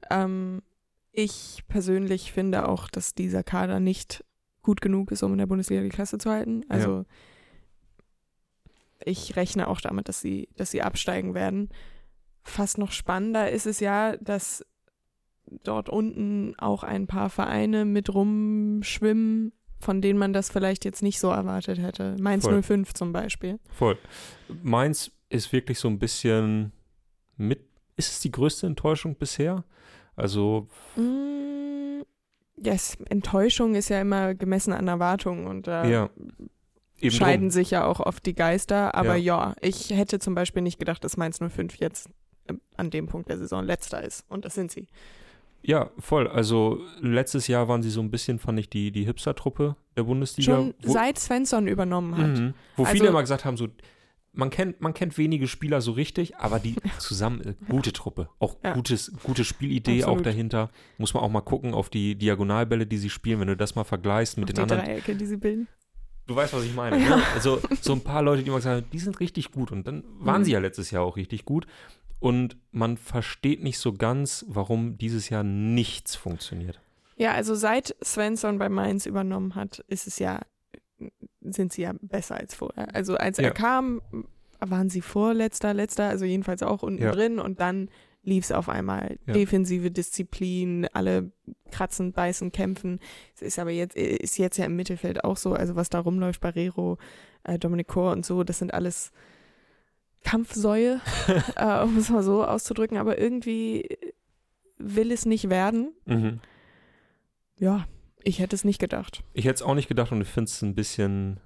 [0.10, 0.62] Ähm,
[1.12, 4.24] ich persönlich finde auch, dass dieser Kader nicht
[4.62, 6.64] gut genug ist, um in der Bundesliga die Klasse zu halten.
[6.70, 7.06] Also
[9.06, 11.70] ich rechne auch damit, dass sie, dass sie absteigen werden.
[12.44, 14.66] Fast noch spannender ist es ja, dass
[15.46, 21.20] dort unten auch ein paar Vereine mit rumschwimmen, von denen man das vielleicht jetzt nicht
[21.20, 22.16] so erwartet hätte.
[22.20, 22.64] Mainz Voll.
[22.64, 23.60] 05 zum Beispiel.
[23.70, 23.98] Voll.
[24.62, 26.72] Mainz ist wirklich so ein bisschen
[27.38, 29.64] mit, ist es die größte Enttäuschung bisher?
[30.16, 32.02] Also, Mm,
[32.58, 36.10] yes, Enttäuschung ist ja immer gemessen an Erwartungen und da ja.
[37.00, 37.52] Eben scheiden drum.
[37.52, 38.96] sich ja auch oft die Geister.
[38.96, 39.50] Aber Ja.
[39.50, 39.56] ja.
[39.62, 42.10] ich hätte zum Beispiel nicht gedacht, dass Mainz 05 jetzt
[42.48, 44.24] ähm, an dem Punkt der Saison letzter ist.
[44.30, 44.88] Und das sind sie.
[45.64, 46.28] Ja, voll.
[46.28, 50.56] Also letztes Jahr waren sie so ein bisschen, fand ich, die, die Hipster-Truppe der Bundesliga.
[50.56, 52.28] Schon wo, seit Svensson übernommen hat.
[52.40, 52.54] Mhm.
[52.78, 53.68] Wo Also- viele immer gesagt haben, so,
[54.34, 58.30] man kennt, man kennt wenige Spieler so richtig, aber die zusammen, äh, gute Truppe.
[58.40, 58.74] Auch Ja.
[58.74, 60.26] gutes, gute Spielidee auch Absolut.
[60.26, 60.70] dahinter.
[60.98, 63.84] Muss man auch mal gucken auf die Diagonalbälle, die sie spielen, wenn du das mal
[63.84, 64.82] vergleichst mit Auf den die anderen.
[64.86, 65.68] Dreiecke, die sie bilden.
[66.26, 66.98] Du weißt, was ich meine.
[67.00, 67.22] Ne?
[67.34, 69.72] Also so ein paar Leute, die immer gesagt haben, die sind richtig gut.
[69.72, 70.46] Und dann waren Mhm.
[70.46, 71.68] sie ja letztes Jahr auch richtig gut.
[72.20, 76.80] Und man versteht nicht so ganz, warum dieses Jahr nichts funktioniert.
[77.18, 80.40] Ja, also seit Svensson bei Mainz übernommen hat, ist es ja,
[81.42, 82.94] sind sie ja besser als vorher.
[82.96, 83.46] Also als Ja.
[83.46, 84.02] er kam,
[84.60, 87.12] waren sie vorletzter, letzter, also jedenfalls auch unten Ja.
[87.12, 87.90] drin und dann
[88.26, 89.18] lief es auf einmal.
[89.28, 89.34] Ja.
[89.34, 91.32] Defensive Disziplin, alle
[91.72, 93.00] kratzen, beißen, kämpfen.
[93.36, 96.40] Es ist aber jetzt, ist jetzt ja im Mittelfeld auch so, also was da rumläuft,
[96.40, 96.98] Barrero,
[97.44, 99.12] äh, Dominic Kor und so, das sind alles
[100.24, 101.02] Kampfsäue,
[101.58, 103.98] äh, um es mal so auszudrücken, aber irgendwie
[104.78, 105.92] will es nicht werden.
[106.06, 106.40] Mhm.
[107.58, 107.86] Ja,
[108.24, 109.24] ich hätte es nicht gedacht.
[109.34, 111.40] Ich hätte es auch nicht gedacht und ich finde es ein bisschen,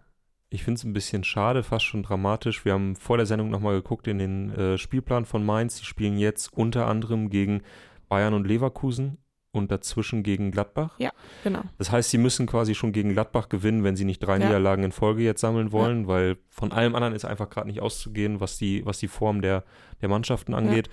[0.50, 2.66] ich finde es ein bisschen schade, fast schon dramatisch.
[2.66, 5.78] Wir haben vor der Sendung nochmal geguckt in den äh, Spielplan von Mainz.
[5.80, 7.62] Die spielen jetzt unter anderem gegen
[8.10, 9.18] Bayern und Leverkusen
[9.52, 10.98] und dazwischen gegen Gladbach.
[11.44, 11.64] Genau.
[11.78, 14.46] Das heißt, sie müssen quasi schon gegen Gladbach gewinnen, wenn sie nicht drei Ja.
[14.46, 18.40] Niederlagen in Folge jetzt sammeln wollen, weil von allem anderen ist einfach gerade nicht auszugehen,
[18.40, 19.64] was die, was die Form der,
[20.02, 20.90] der Mannschaften angeht.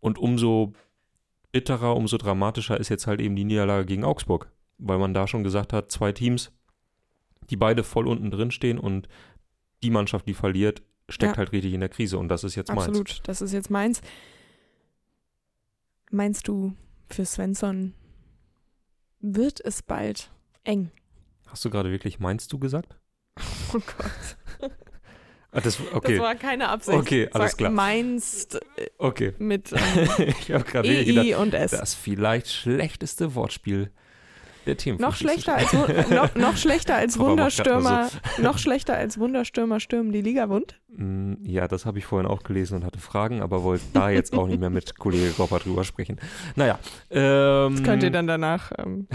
[0.00, 0.72] Und umso
[1.52, 5.44] bitterer, umso dramatischer ist jetzt halt eben die Niederlage gegen Augsburg, weil man da schon
[5.44, 6.52] gesagt hat, zwei Teams,
[7.50, 9.08] die beide voll unten drin stehen und
[9.82, 11.38] die Mannschaft, die verliert, steckt Ja.
[11.38, 12.88] halt richtig in der Krise und das ist jetzt meins.
[12.88, 13.20] Absolut.
[13.24, 14.00] Das ist jetzt meins.
[16.10, 16.74] Meinst du,
[17.10, 17.94] für Svensson
[19.20, 20.30] wird es bald
[20.64, 20.90] eng?
[21.46, 22.96] Hast du gerade wirklich meinst du gesagt?
[23.74, 24.70] Oh Gott.
[25.50, 26.96] Ah, das, Das okay, war keine Absicht.
[26.98, 27.70] Okay, alles Sag, klar.
[27.70, 29.34] Meinst äh, okay.
[29.38, 29.78] mit ähm,
[30.38, 31.70] ich wirklich gedacht, und S.
[31.72, 33.90] das vielleicht schlechteste Wortspiel
[34.68, 35.00] der Themen.
[35.00, 38.08] Noch schlechter als noch, noch schlechter als Wunderstürmer,
[38.40, 40.78] noch schlechter als Wunderstürmer stürmen die Liga wund.
[40.88, 44.32] Mm, Ja, das habe ich vorhin auch gelesen und hatte Fragen, aber wollte da jetzt
[44.34, 46.18] auch nicht mehr mit Kollege Gropper drüber sprechen.
[46.54, 46.78] Naja,
[47.10, 49.08] ähm, Das könnt ihr dann danach ähm,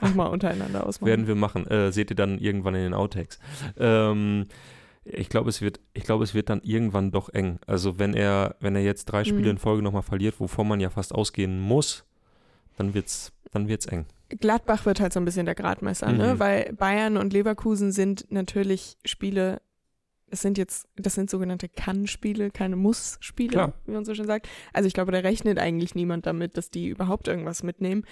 [0.00, 1.08] nochmal untereinander ausmachen.
[1.08, 1.66] werden wir machen.
[1.66, 3.38] Äh, seht ihr dann irgendwann in den Outtakes.
[3.78, 4.46] Ähm,
[5.04, 7.58] ich glaube, es wird, ich glaube, es wird dann irgendwann doch eng.
[7.66, 9.50] Also wenn er, wenn er jetzt drei Spiele Mhm.
[9.52, 12.04] in Folge nochmal verliert, wovon man ja fast ausgehen muss,
[12.76, 14.04] dann wird's, dann wird's eng.
[14.28, 16.34] Gladbach wird halt so ein bisschen der Gradmesser, ne?
[16.34, 16.38] Mhm.
[16.38, 19.62] weil Bayern und Leverkusen sind natürlich Spiele,
[20.26, 24.48] das sind jetzt, das sind sogenannte Kann-Spiele, keine Muss-Spiele, wie man so schön sagt.
[24.74, 28.04] Also ich glaube, da rechnet eigentlich niemand damit, dass die überhaupt irgendwas mitnehmen.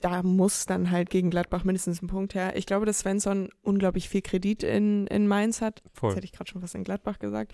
[0.00, 2.56] Da muss dann halt gegen Gladbach mindestens ein Punkt her.
[2.56, 5.82] Ich glaube, dass Svensson unglaublich viel Kredit in, in Mainz hat.
[5.84, 6.14] Jetzt Voll.
[6.14, 7.52] hätte ich gerade schon was in Gladbach gesagt.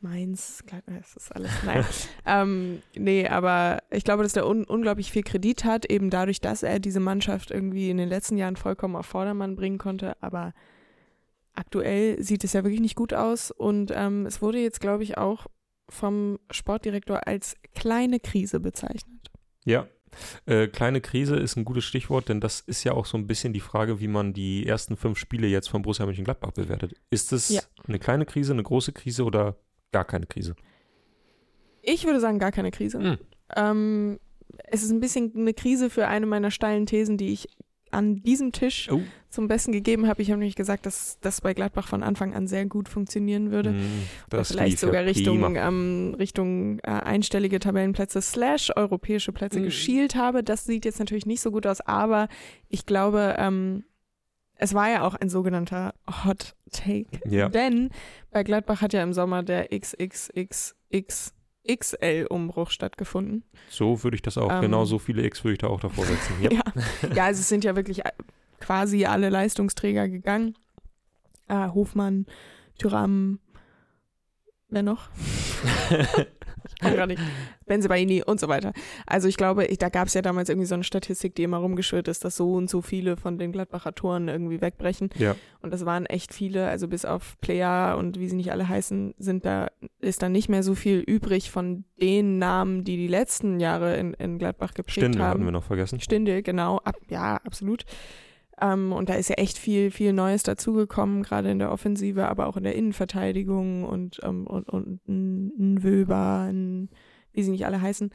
[0.00, 1.50] Mainz, das ist alles.
[1.64, 1.84] Nein.
[2.24, 6.62] ähm, nee, aber ich glaube, dass der un unglaublich viel Kredit hat, eben dadurch, dass
[6.62, 10.16] er diese Mannschaft irgendwie in den letzten Jahren vollkommen auf Vordermann bringen konnte.
[10.22, 10.54] Aber
[11.54, 13.50] aktuell sieht es ja wirklich nicht gut aus.
[13.50, 15.46] Und ähm, es wurde jetzt, glaube ich, auch
[15.88, 19.30] vom Sportdirektor als kleine Krise bezeichnet.
[19.64, 19.86] Ja,
[20.46, 23.52] Äh, kleine Krise ist ein gutes Stichwort, denn das ist ja auch so ein bisschen
[23.52, 26.94] die Frage, wie man die ersten fünf Spiele jetzt von Borussia Mönchengladbach bewertet.
[27.10, 27.60] Ist es Ja.
[27.86, 29.56] eine kleine Krise, eine große Krise oder
[29.92, 30.54] gar keine Krise?
[31.82, 32.98] Ich würde sagen, gar keine Krise.
[33.00, 33.18] Hm.
[33.56, 34.20] Ähm,
[34.64, 37.48] es ist ein bisschen eine Krise für eine meiner steilen Thesen, die ich
[37.90, 39.00] an diesem Tisch Oh.
[39.30, 40.20] zum Besten gegeben habe.
[40.20, 43.74] Ich habe nämlich gesagt, dass das bei Gladbach von Anfang an sehr gut funktionieren würde.
[44.28, 49.64] Das vielleicht lief ja sogar Richtung, ähm, Richtung äh, einstellige Tabellenplätze slash europäische Plätze Mhm.
[49.64, 50.44] geschielt habe.
[50.44, 52.28] Das sieht jetzt natürlich nicht so gut aus, aber
[52.68, 53.84] ich glaube, ähm,
[54.58, 55.94] es war ja auch ein sogenannter
[56.24, 57.20] Hot Take.
[57.24, 57.48] Ja.
[57.48, 57.90] Denn
[58.30, 63.44] bei Gladbach hat ja im Sommer der XXXXXL-Umbruch stattgefunden.
[63.68, 64.62] So würde ich das auch, Ähm.
[64.62, 66.34] genau so viele X würde ich da auch davor setzen.
[66.42, 66.50] Ja.
[66.58, 66.62] Ja.
[67.14, 68.10] ja, also es sind ja wirklich äh,
[68.60, 70.54] quasi alle Leistungsträger gegangen.
[71.48, 72.26] Äh, Hofmann,
[72.78, 73.38] Tyram,
[74.68, 75.08] wer noch?
[76.74, 77.20] Ich kann gar nicht.
[77.66, 78.72] Benzebaini und so weiter.
[79.06, 81.58] Also ich glaube, ich, da gab es ja damals irgendwie so eine Statistik, die immer
[81.58, 85.10] rumgeschwirrt ist, dass so und so viele von den Gladbacher Toren irgendwie wegbrechen.
[85.16, 85.36] ja.
[85.60, 89.14] Und das waren echt viele, also bis auf Player und wie sie nicht alle heißen,
[89.18, 89.68] sind da,
[90.00, 94.14] ist da nicht mehr so viel übrig von den Namen, die die letzten Jahre in,
[94.14, 95.30] in Gladbach geprägt Stindl haben.
[95.30, 96.00] hatten wir noch vergessen.
[96.00, 96.78] Stindel, genau.
[96.84, 97.84] Ab, ja, absolut.
[98.60, 102.46] Ähm, und da ist ja echt viel, viel Neues dazugekommen, gerade in der Offensive, aber
[102.46, 106.88] auch in der Innenverteidigung und, ähm, und, und ein, Wöber, ein,
[107.32, 108.10] wie sie nicht alle heißen.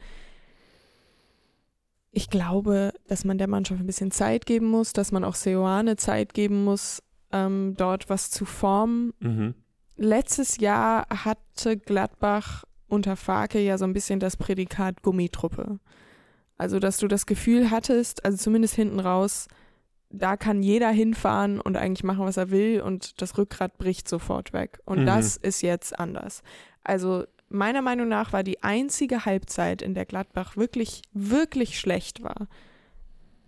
[2.10, 5.96] Ich glaube, dass man der Mannschaft ein bisschen Zeit geben muss, dass man auch Seoane
[5.96, 7.02] Zeit geben muss,
[7.32, 9.12] ähm, dort was zu formen.
[9.20, 9.54] Mhm.
[9.96, 15.80] Letztes Jahr hatte Gladbach unter Farke ja so ein bisschen das Prädikat Gummitruppe.
[16.56, 19.48] Also, dass du das Gefühl hattest, also zumindest hinten raus,
[20.18, 24.52] da kann jeder hinfahren und eigentlich machen, was er will und das Rückgrat bricht sofort
[24.52, 24.78] weg.
[24.84, 25.06] Und Mhm.
[25.06, 26.42] das ist jetzt anders.
[26.82, 32.48] Also, meiner Meinung nach war die einzige Halbzeit, in der Gladbach wirklich, wirklich schlecht war,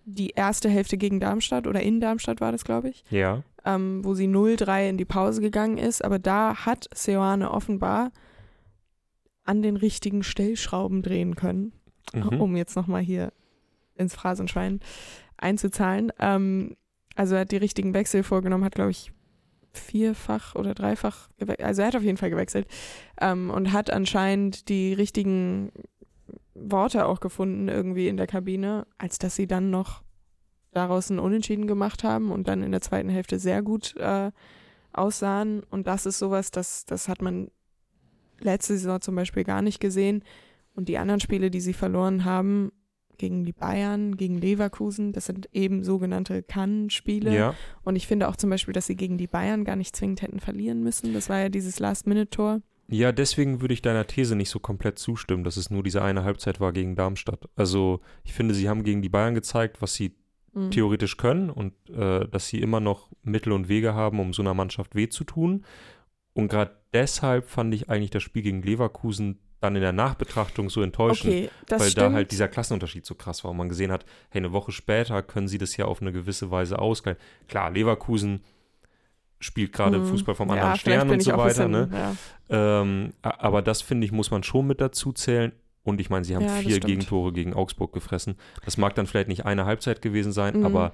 [0.04, 3.42] die erste Hälfte gegen Darmstadt oder in Darmstadt war das, glaube ich Ja.
[3.64, 6.04] ähm, wo sie 0-3 in die Pause gegangen ist.
[6.04, 8.12] Aber da hat Seoane offenbar
[9.44, 11.72] an den richtigen Stellschrauben drehen können,
[12.14, 12.40] Mhm.
[12.40, 13.32] um jetzt nochmal hier
[13.96, 14.80] ins Phrasenschwein
[15.38, 16.12] einzuzahlen.
[16.18, 16.76] Ähm,
[17.14, 19.12] also er hat die richtigen Wechsel vorgenommen, hat, glaube ich,
[19.72, 22.66] vierfach oder dreifach, gewe- also er hat auf jeden Fall gewechselt
[23.20, 25.70] ähm, und hat anscheinend die richtigen
[26.54, 30.02] Worte auch gefunden irgendwie in der Kabine, als dass sie dann noch
[30.72, 34.30] daraus ein Unentschieden gemacht haben und dann in der zweiten Hälfte sehr gut äh,
[34.92, 35.62] aussahen.
[35.70, 37.50] Und das ist sowas, das, das hat man
[38.40, 40.22] letzte Saison zum Beispiel gar nicht gesehen.
[40.74, 42.72] Und die anderen Spiele, die sie verloren haben,
[43.18, 47.34] gegen die Bayern, gegen Leverkusen, das sind eben sogenannte Kann-Spiele.
[47.34, 47.54] Ja.
[47.82, 50.40] Und ich finde auch zum Beispiel, dass sie gegen die Bayern gar nicht zwingend hätten
[50.40, 51.12] verlieren müssen.
[51.14, 52.60] Das war ja dieses Last-Minute-Tor.
[52.88, 56.22] Ja, deswegen würde ich deiner These nicht so komplett zustimmen, dass es nur diese eine
[56.22, 57.48] Halbzeit war gegen Darmstadt.
[57.56, 60.14] Also ich finde, sie haben gegen die Bayern gezeigt, was sie
[60.56, 60.70] Mhm.
[60.70, 64.54] theoretisch können und äh, dass sie immer noch Mittel und Wege haben, um so einer
[64.54, 65.66] Mannschaft weh zu tun.
[66.32, 70.82] Und gerade deshalb fand ich eigentlich das Spiel gegen Leverkusen dann in der Nachbetrachtung so
[70.82, 72.06] enttäuschend, Okay, das weil stimmt.
[72.06, 75.22] da halt dieser Klassenunterschied so krass war und man gesehen hat, hey, eine Woche später
[75.22, 77.20] können sie das ja auf eine gewisse Weise ausgleichen.
[77.48, 78.42] Klar, Leverkusen
[79.40, 80.06] spielt gerade Mhm.
[80.06, 81.68] Fußball vom ja, anderen vielleicht Stern und so weiter.
[81.68, 82.16] bisschen, Ne?
[82.50, 82.80] Ja.
[82.82, 85.52] Ähm, aber das finde ich, muss man schon mit dazu zählen.
[85.82, 86.80] Und ich meine, sie haben Ja, das vier.
[86.80, 88.36] Gegentore gegen Augsburg gefressen.
[88.64, 90.66] Das mag dann vielleicht nicht eine Halbzeit gewesen sein, Mhm.
[90.66, 90.92] aber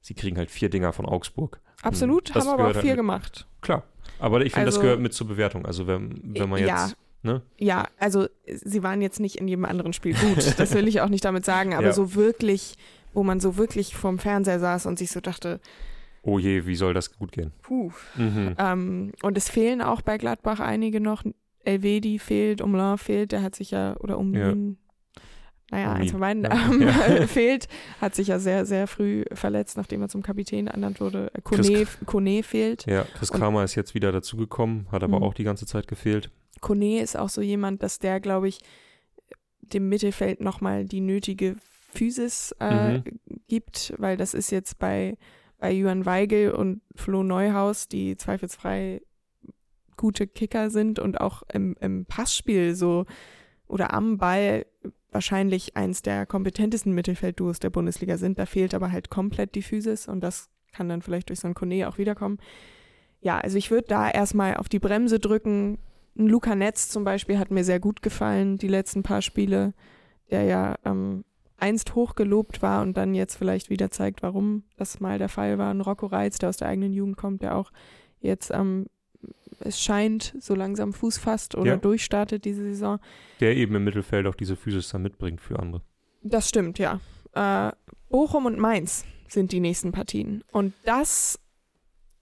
[0.00, 1.60] sie kriegen halt vier Dinger von Augsburg.
[1.82, 2.96] Absolut, Das haben aber auch halt vier mit.
[2.96, 3.46] gemacht.
[3.60, 3.84] Klar.
[4.18, 5.66] Aber ich finde, das Also- gehört mit zur Bewertung.
[5.66, 6.88] Also wenn, wenn man jetzt, Ja.
[7.24, 7.42] Ne?
[7.58, 10.54] Ja, also sie waren jetzt nicht in jedem anderen Spiel gut.
[10.58, 11.92] Das will ich auch nicht damit sagen, aber Ja.
[11.92, 12.74] so wirklich,
[13.12, 15.60] wo man so wirklich vorm Fernseher saß und sich so dachte,
[16.22, 17.52] Oh je, wie soll das gut gehen?
[17.62, 17.90] puh.
[18.16, 18.54] Mhm.
[18.58, 21.22] Ähm, und es fehlen auch bei Gladbach einige noch.
[21.66, 24.76] Elvedi fehlt, Umlan fehlt, der hat sich ja, oder Umlin,
[25.70, 26.50] naja, Umlin, eins von beiden, ja.
[26.70, 26.92] ähm, Ja.
[27.26, 27.68] fehlt,
[28.02, 31.30] hat sich ja sehr, sehr früh verletzt, nachdem er zum Kapitän ernannt wurde.
[31.34, 32.84] Äh, Chris Kone, fehlt.
[32.86, 35.24] Ja, Chris Und- Kramer ist jetzt wieder dazugekommen, hat aber Mhm.
[35.24, 36.30] auch die ganze Zeit gefehlt.
[36.64, 38.58] Kone ist auch so jemand, dass der, glaube ich,
[39.60, 41.56] dem Mittelfeld nochmal die nötige
[41.92, 43.04] Physis äh, Mhm.
[43.48, 45.16] gibt, weil das ist jetzt bei,
[45.58, 49.00] bei Juan Weigel und Flo Neuhaus, die zweifelsfrei
[49.96, 53.04] gute Kicker sind und auch im, im Passspiel so
[53.68, 54.66] oder am Ball
[55.12, 58.38] wahrscheinlich eins der kompetentesten Mittelfeldduos der Bundesliga sind.
[58.38, 61.54] Da fehlt aber halt komplett die Physis und das kann dann vielleicht durch so einen
[61.54, 62.38] Kone auch wiederkommen.
[63.20, 65.78] Ja, also ich würde da erstmal auf die Bremse drücken.
[66.16, 69.74] Ein Luca Netz zum Beispiel hat mir sehr gut gefallen, die letzten paar Spiele,
[70.30, 71.24] der ja ähm,
[71.58, 75.70] einst hochgelobt war und dann jetzt vielleicht wieder zeigt, warum das mal der Fall war.
[75.72, 77.72] Ein Rocco Reitz, der aus der eigenen Jugend kommt, der auch
[78.20, 78.86] jetzt, ähm,
[79.60, 81.76] es scheint, so langsam Fuß fasst oder Ja.
[81.76, 82.98] durchstartet diese Saison.
[83.40, 85.82] Der eben im Mittelfeld auch diese Physis dann mitbringt für andere.
[86.22, 87.00] Das stimmt, ja.
[87.34, 87.72] Äh,
[88.08, 90.44] Bochum und Mainz sind die nächsten Partien.
[90.52, 91.40] Und das.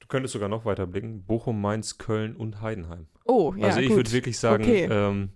[0.03, 1.23] Du könntest sogar noch weiter blicken.
[1.23, 3.07] Bochum, Mainz, Köln und Heidenheim.
[3.25, 3.67] Oh, ja.
[3.69, 4.89] Also ich würde wirklich sagen, Okay.
[4.91, 5.29] ähm,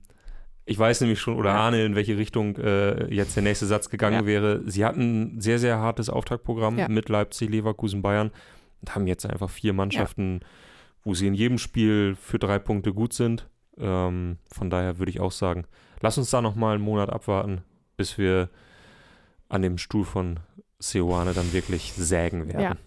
[0.65, 1.69] ich weiß nämlich schon oder Ja.
[1.69, 4.27] ahne, in welche Richtung äh, jetzt der nächste Satz gegangen Ja.
[4.27, 4.69] wäre.
[4.69, 6.89] Sie hatten ein sehr, sehr hartes Auftaktprogramm Ja.
[6.89, 8.33] mit Leipzig, Leverkusen, Bayern
[8.81, 10.41] und haben jetzt einfach vier Mannschaften,
[11.05, 13.49] wo sie in jedem Spiel für drei Punkte gut sind.
[13.79, 15.65] Ähm, von daher würde ich auch sagen,
[16.01, 17.63] lass uns da nochmal einen Monat abwarten,
[17.97, 18.51] bis wir
[19.49, 20.41] an dem Stuhl von
[20.81, 22.79] Seoane dann wirklich sägen werden.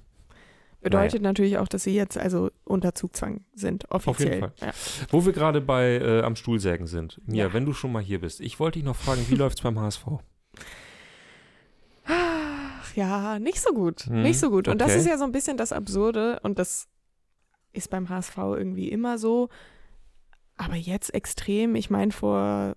[0.81, 4.39] Bedeutet natürlich auch, dass sie jetzt also unter Zugzwang sind, offiziell.
[4.39, 4.53] Fall.
[4.61, 4.71] Ja.
[5.09, 7.19] Wo wir gerade bei äh, am Stuhlsägen sind.
[7.25, 7.53] Mia, Ja.
[7.53, 10.05] wenn du schon mal hier bist, ich wollte dich noch fragen, wie läuft's beim HSV?
[12.05, 14.01] Ach ja, nicht so gut.
[14.01, 14.67] Hm, Nicht so gut.
[14.67, 14.99] Und das okay.
[14.99, 16.87] ist ja so ein bisschen das Absurde und das
[17.71, 19.49] ist beim HSV irgendwie immer so.
[20.57, 21.75] Aber jetzt extrem.
[21.75, 22.75] Ich meine, vor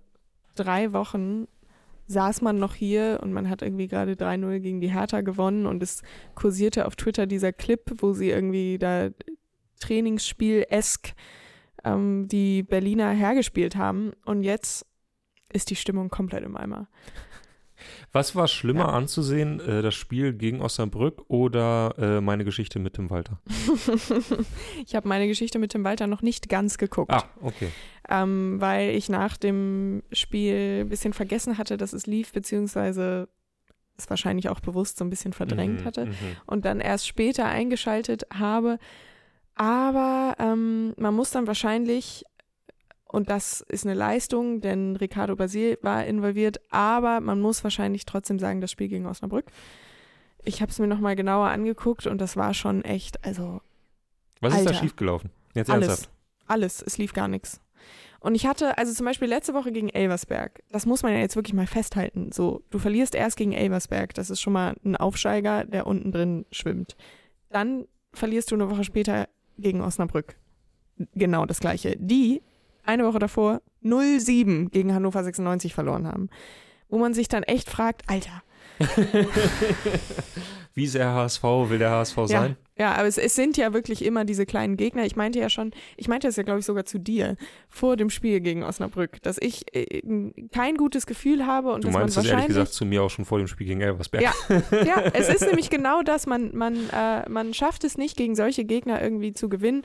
[0.55, 1.47] drei Wochen
[2.07, 5.81] saß man noch hier und man hat irgendwie gerade 3-0 gegen die Hertha gewonnen und
[5.81, 6.01] es
[6.35, 9.09] kursierte auf Twitter dieser Clip, wo sie irgendwie da
[9.79, 11.13] Trainingsspiel-esk
[11.83, 14.13] ähm, die Berliner hergespielt haben.
[14.25, 14.85] Und jetzt
[15.51, 16.87] ist die Stimmung komplett im Eimer.
[18.11, 18.89] Was war schlimmer Ja.
[18.89, 23.39] anzusehen, äh, das Spiel gegen Osnabrück oder äh, meine Geschichte mit Tim Walter?
[24.85, 27.69] ich habe meine Geschichte mit Tim Walter noch nicht ganz geguckt, Ah, okay.
[28.09, 33.27] ähm, weil ich nach dem Spiel ein bisschen vergessen hatte, dass es lief, beziehungsweise
[33.97, 36.13] es wahrscheinlich auch bewusst so ein bisschen verdrängt Mhm, hatte mhm.
[36.47, 38.79] und dann erst später eingeschaltet habe.
[39.55, 42.23] Aber ähm, man muss dann wahrscheinlich,
[43.13, 48.39] und das ist eine Leistung, denn Ricardo Basil war involviert, aber man muss wahrscheinlich trotzdem
[48.39, 49.45] sagen, das Spiel gegen Osnabrück.
[50.43, 53.61] Ich habe es mir nochmal genauer angeguckt und das war schon echt, also
[54.41, 54.79] Was ist da Alter.
[54.81, 55.29] schiefgelaufen?
[55.53, 55.87] Jetzt alles.
[55.87, 56.09] ernsthaft.
[56.47, 56.81] Alles.
[56.81, 57.61] Es lief gar nichts.
[58.19, 61.35] Und ich hatte, also zum Beispiel letzte Woche gegen Elversberg, das muss man ja jetzt
[61.35, 62.31] wirklich mal festhalten.
[62.31, 66.47] So, du verlierst erst gegen Elversberg, das ist schon mal ein Aufsteiger, der unten drin
[66.51, 66.95] schwimmt.
[67.51, 70.35] Dann verlierst du eine Woche später gegen Osnabrück.
[71.13, 71.95] Genau das gleiche.
[71.99, 72.41] Die
[72.83, 76.29] eine Woche davor 0-7 gegen Hannover 96 verloren haben.
[76.89, 78.43] Wo man sich dann echt fragt, Alter,
[80.73, 81.43] Wie ist der HSV?
[81.43, 82.57] Will der HSV sein?
[82.77, 85.05] Ja, aber es, es sind ja wirklich immer diese kleinen Gegner.
[85.05, 87.35] Ich meinte ja schon, ich meinte das ja, glaube ich, sogar zu dir
[87.69, 90.01] vor dem Spiel gegen Osnabrück, dass ich äh,
[90.51, 92.57] kein gutes Gefühl habe und Du dass man meinst das ehrlich wahrscheinlich.
[92.57, 94.23] gesagt zu mir auch schon vor dem Spiel gegen Elversberg.
[94.23, 94.33] Ja.
[94.83, 98.65] ja, es ist nämlich genau das, man, man, äh, man schafft es nicht, gegen solche
[98.65, 99.83] Gegner irgendwie zu gewinnen.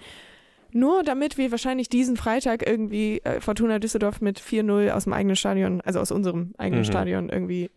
[0.73, 5.37] Nur damit wir wahrscheinlich diesen Freitag irgendwie äh, Fortuna Düsseldorf mit 4-0 aus dem eigenen
[5.37, 6.87] Stadion, also aus unserem eigenen Mhm.
[6.87, 7.71] Stadion irgendwie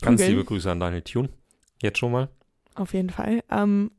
[0.00, 0.30] Ganz prügeln.
[0.38, 1.28] liebe Grüße an Daniel Thune.
[1.82, 2.28] Jetzt schon mal.
[2.74, 3.42] Auf jeden Fall.
[3.50, 3.90] Ähm,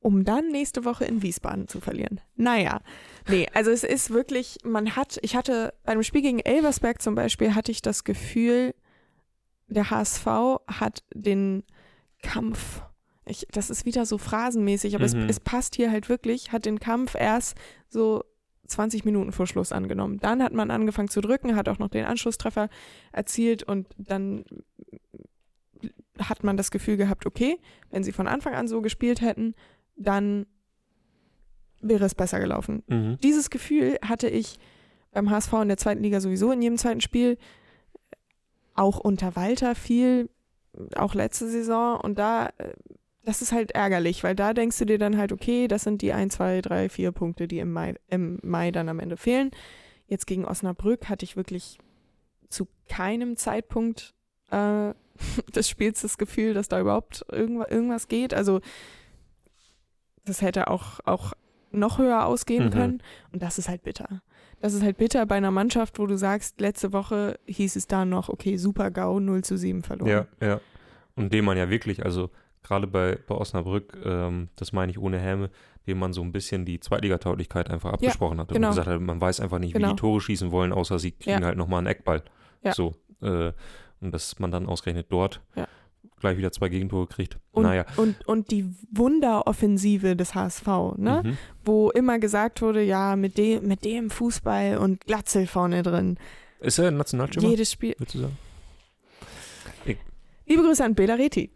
[0.00, 2.20] um dann nächste Woche in Wiesbaden zu verlieren.
[2.36, 2.80] Naja,
[3.28, 7.14] nee, also es ist wirklich, man hat, ich hatte bei einem Spiel gegen Elversberg zum
[7.16, 8.74] Beispiel, hatte ich das Gefühl,
[9.68, 10.26] der HSV
[10.68, 11.64] hat den
[12.22, 12.82] Kampf,
[13.26, 15.22] ich, das ist wieder so phrasenmäßig, aber Mhm.
[15.28, 17.56] es, es passt hier halt wirklich, hat den Kampf erst
[17.88, 18.24] so
[18.68, 20.18] 20 Minuten vor Schluss angenommen.
[20.18, 22.68] Dann hat man angefangen zu drücken, hat auch noch den Anschlusstreffer
[23.12, 24.44] erzielt und dann
[26.18, 27.58] hat man das Gefühl gehabt, okay,
[27.90, 29.54] wenn sie von Anfang an so gespielt hätten,
[29.96, 30.46] dann
[31.80, 32.82] wäre es besser gelaufen.
[32.86, 33.18] Mhm.
[33.22, 34.58] Dieses Gefühl hatte ich
[35.12, 37.38] beim HSV in der zweiten Liga sowieso in jedem zweiten Spiel,
[38.74, 40.28] auch unter Walter viel,
[40.96, 42.72] auch letzte Saison und da, äh,
[43.26, 46.12] das ist halt ärgerlich, weil da denkst du dir dann halt, okay, das sind die
[46.12, 49.50] 1, 2, 3, 4 Punkte, die im Mai, im Mai dann am Ende fehlen.
[50.06, 51.78] Jetzt gegen Osnabrück hatte ich wirklich
[52.48, 54.14] zu keinem Zeitpunkt
[54.52, 54.94] äh,
[55.54, 58.32] des Spiels das Gefühl, dass da überhaupt irgendwas, irgendwas geht.
[58.32, 58.60] Also
[60.24, 61.32] das hätte auch, auch
[61.72, 62.70] noch höher ausgehen Mhm.
[62.70, 63.02] können.
[63.32, 64.22] Und das ist halt bitter.
[64.60, 68.04] Das ist halt bitter bei einer Mannschaft, wo du sagst, letzte Woche hieß es da
[68.04, 70.08] noch, okay, super GAU, 0 zu 7 verloren.
[70.08, 70.60] Ja, ja.
[71.16, 72.30] Und dem man ja wirklich, also
[72.66, 75.50] gerade bei, bei Osnabrück, ähm, das meine ich ohne Häme,
[75.86, 78.48] dem man so ein bisschen die Zweitligatauglichkeit einfach abgesprochen hat.
[78.48, 78.68] genau.
[78.68, 79.90] Und gesagt hat, man weiß einfach nicht, wie Genau.
[79.90, 81.46] die Tore schießen wollen, außer sie kriegen Ja.
[81.46, 82.22] halt nochmal einen Eckball.
[82.62, 82.72] Ja.
[82.72, 82.94] So.
[83.22, 83.52] Äh,
[84.00, 85.66] und dass man dann ausgerechnet dort Ja.
[86.20, 87.38] gleich wieder zwei Gegentore kriegt.
[87.52, 87.84] Und, naja.
[87.96, 91.22] und, und die Wunderoffensive des HSV, ne?
[91.24, 91.38] Mhm.
[91.64, 96.18] wo immer gesagt wurde, ja, mit dem, mit dem Fußball und Glatzel vorne drin.
[96.60, 97.48] Ist er ein Nationalstürmer?
[97.48, 97.94] Jedes Spiel.
[97.98, 98.38] Würdest du sagen?
[100.46, 101.50] Liebe Grüße an Belareti.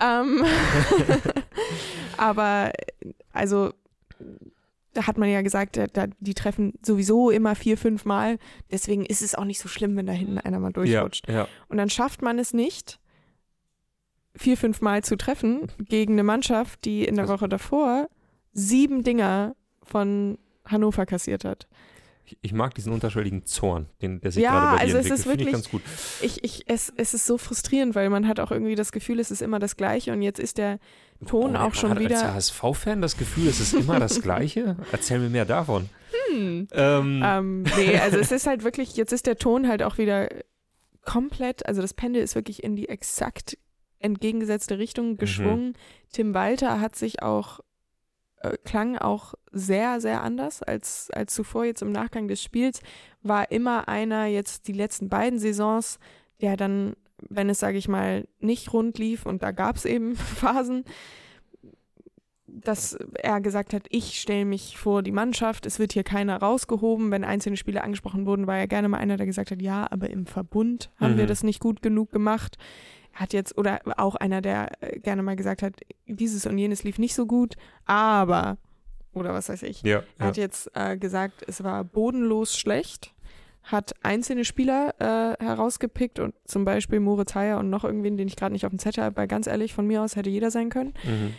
[0.00, 0.44] Ähm,
[2.16, 2.72] aber
[3.32, 3.72] also
[4.92, 8.38] da hat man ja gesagt, da, da, die treffen sowieso immer vier, fünf Mal.
[8.70, 11.28] Deswegen ist es auch nicht so schlimm, wenn da hinten einer mal durchrutscht.
[11.28, 11.48] Ja, ja.
[11.68, 13.00] Und dann schafft man es nicht,
[14.36, 18.08] vier, fünf Mal zu treffen gegen eine Mannschaft, die in der Woche davor
[18.52, 21.68] sieben Dinger von Hannover kassiert hat.
[22.40, 25.18] Ich, mag diesen unterschwelligen Zorn, den, der sich Ja, gerade bei also dir es entwickelt.
[25.18, 25.82] ist Finde ich wirklich- ganz gut.
[26.22, 29.30] Ich, ich, es, es ist so frustrierend, weil man hat auch irgendwie das Gefühl, es
[29.30, 30.78] ist immer das Gleiche und jetzt ist der
[31.26, 32.32] Ton Oh, auch schon wieder.
[32.34, 34.76] Als HSV-Fan das Gefühl, es ist immer das Gleiche.
[34.92, 35.88] Erzähl mir mehr davon.
[36.30, 36.68] Hm.
[36.72, 40.28] Ähm, Ähm, nee, also es ist halt wirklich, jetzt ist der Ton halt auch wieder
[41.04, 43.58] komplett, also das Pendel ist wirklich in die exakt
[43.98, 44.80] entgegengesetzte Mhm.
[44.80, 45.74] Richtung geschwungen.
[46.12, 47.60] Tim Walter hat sich auch,
[48.44, 52.80] äh, klang auch sehr, sehr anders als, als zuvor jetzt im Nachgang des Spiels,
[53.22, 55.98] war immer einer jetzt die letzten beiden Saisons,
[56.40, 56.94] der dann,
[57.28, 60.84] wenn es, sage ich mal, nicht rund lief und da gab es eben Phasen,
[62.46, 67.10] dass er gesagt hat, ich stelle mich vor die Mannschaft, es wird hier keiner rausgehoben.
[67.10, 70.08] Wenn einzelne Spiele angesprochen wurden, war er gerne mal einer, der gesagt hat, ja, aber
[70.10, 71.28] im Verbund haben wir Mhm.
[71.28, 72.56] das nicht gut genug gemacht.
[73.14, 75.74] Hat jetzt, oder auch einer, der äh, gerne mal gesagt hat,
[76.06, 78.58] dieses und jenes lief nicht so gut, aber,
[79.12, 79.82] oder was weiß ich.
[79.82, 80.26] ja, Er ja.
[80.26, 83.14] hat jetzt äh, gesagt, es war bodenlos schlecht,
[83.62, 88.36] hat einzelne Spieler äh, herausgepickt und zum Beispiel Moritz Heyer und noch irgendwen, den ich
[88.36, 90.68] gerade nicht auf dem Zettel habe, weil ganz ehrlich, von mir aus hätte jeder sein
[90.68, 90.92] können.
[91.04, 91.34] Mhm.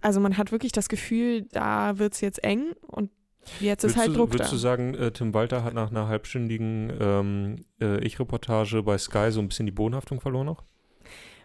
[0.00, 3.10] Also man hat wirklich das Gefühl, da wird es jetzt eng und
[3.60, 4.54] jetzt ist Würdest halt du, Druck würdest da.
[4.54, 9.40] du sagen, äh, Tim Walter hat nach einer halbstündigen ähm, äh, Ich-Reportage bei Sky so
[9.40, 10.62] ein bisschen die Bodenhaftung verloren noch?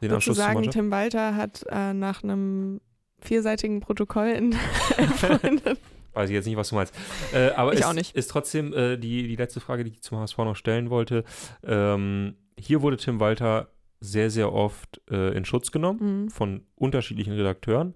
[0.02, 0.72] Den Würdest du Anschluss zur sagen?
[0.72, 2.82] Tim Walter hat äh, nach einem
[3.20, 4.56] vierseitigen Protokoll in
[6.14, 6.94] Weiß ich jetzt nicht, was du meinst.
[7.34, 8.16] Äh, aber Ich nicht.
[8.16, 11.24] ist trotzdem äh, die, die letzte Frage, die ich zum HSV noch stellen wollte.
[11.64, 13.70] Ähm, hier wurde Tim Walter
[14.02, 16.30] sehr, sehr oft äh, in Schutz genommen Mhm.
[16.30, 17.96] von unterschiedlichen Redakteuren.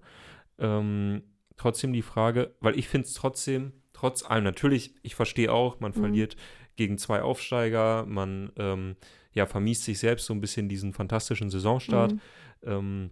[0.58, 1.24] Ähm,
[1.58, 5.92] trotzdem die Frage, weil ich finde es trotzdem, trotz allem, natürlich, ich verstehe auch, man
[5.92, 6.00] Mhm.
[6.00, 6.36] verliert
[6.76, 8.96] gegen zwei Aufsteiger, man ähm,
[9.32, 12.12] ja, vermiest sich selbst so ein bisschen diesen fantastischen Saisonstart.
[12.12, 12.20] Mhm.
[12.64, 13.10] Ähm,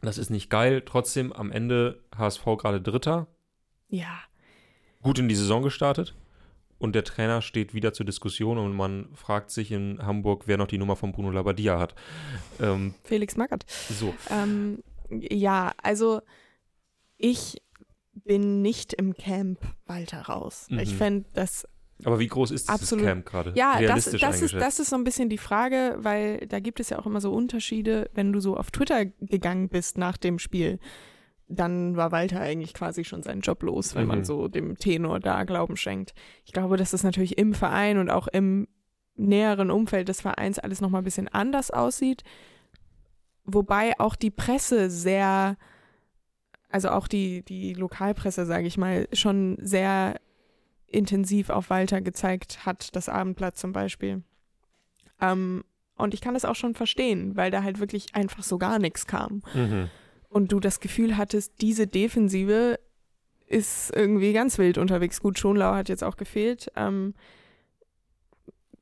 [0.00, 0.82] das ist nicht geil.
[0.84, 3.26] Trotzdem am Ende HSV gerade Dritter,
[3.88, 4.18] Ja,
[5.02, 6.14] gut in die Saison gestartet
[6.78, 10.66] und der Trainer steht wieder zur Diskussion und man fragt sich in Hamburg, wer noch
[10.66, 11.94] die Nummer von Bruno Labbadia hat.
[12.60, 13.64] Ähm, Felix Magath.
[13.90, 16.20] so, Ähm, ja, also
[17.18, 17.60] ich
[18.14, 20.66] bin nicht im Camp Walter raus.
[20.70, 20.78] Mhm.
[20.80, 21.66] Ich fände das
[22.02, 23.04] aber wie groß ist dieses Absolut.
[23.04, 23.52] Camp gerade?
[23.54, 26.90] Ja, das, das, ist, das ist so ein bisschen die Frage, weil da gibt es
[26.90, 30.80] ja auch immer so Unterschiede, wenn du so auf Twitter gegangen bist nach dem Spiel.
[31.46, 34.08] Dann war Walter eigentlich quasi schon seinen Job los, wenn Mhm.
[34.08, 36.14] man so dem Tenor da Glauben schenkt.
[36.44, 38.66] Ich glaube, dass das natürlich im Verein und auch im
[39.14, 42.24] näheren Umfeld des Vereins alles nochmal ein bisschen anders aussieht.
[43.44, 45.56] Wobei auch die Presse sehr,
[46.74, 50.16] also auch die, die Lokalpresse, sage ich mal, schon sehr
[50.88, 54.24] intensiv auf Walter gezeigt hat, das Abendblatt zum Beispiel.
[55.20, 55.62] Ähm,
[55.94, 59.06] und ich kann das auch schon verstehen, weil da halt wirklich einfach so gar nichts
[59.06, 59.42] kam.
[59.54, 59.88] Mhm.
[60.28, 62.80] Und du das Gefühl hattest, diese Defensive
[63.46, 65.20] ist irgendwie ganz wild unterwegs.
[65.20, 66.72] Gut, Schonlau hat jetzt auch gefehlt.
[66.74, 67.14] Ähm,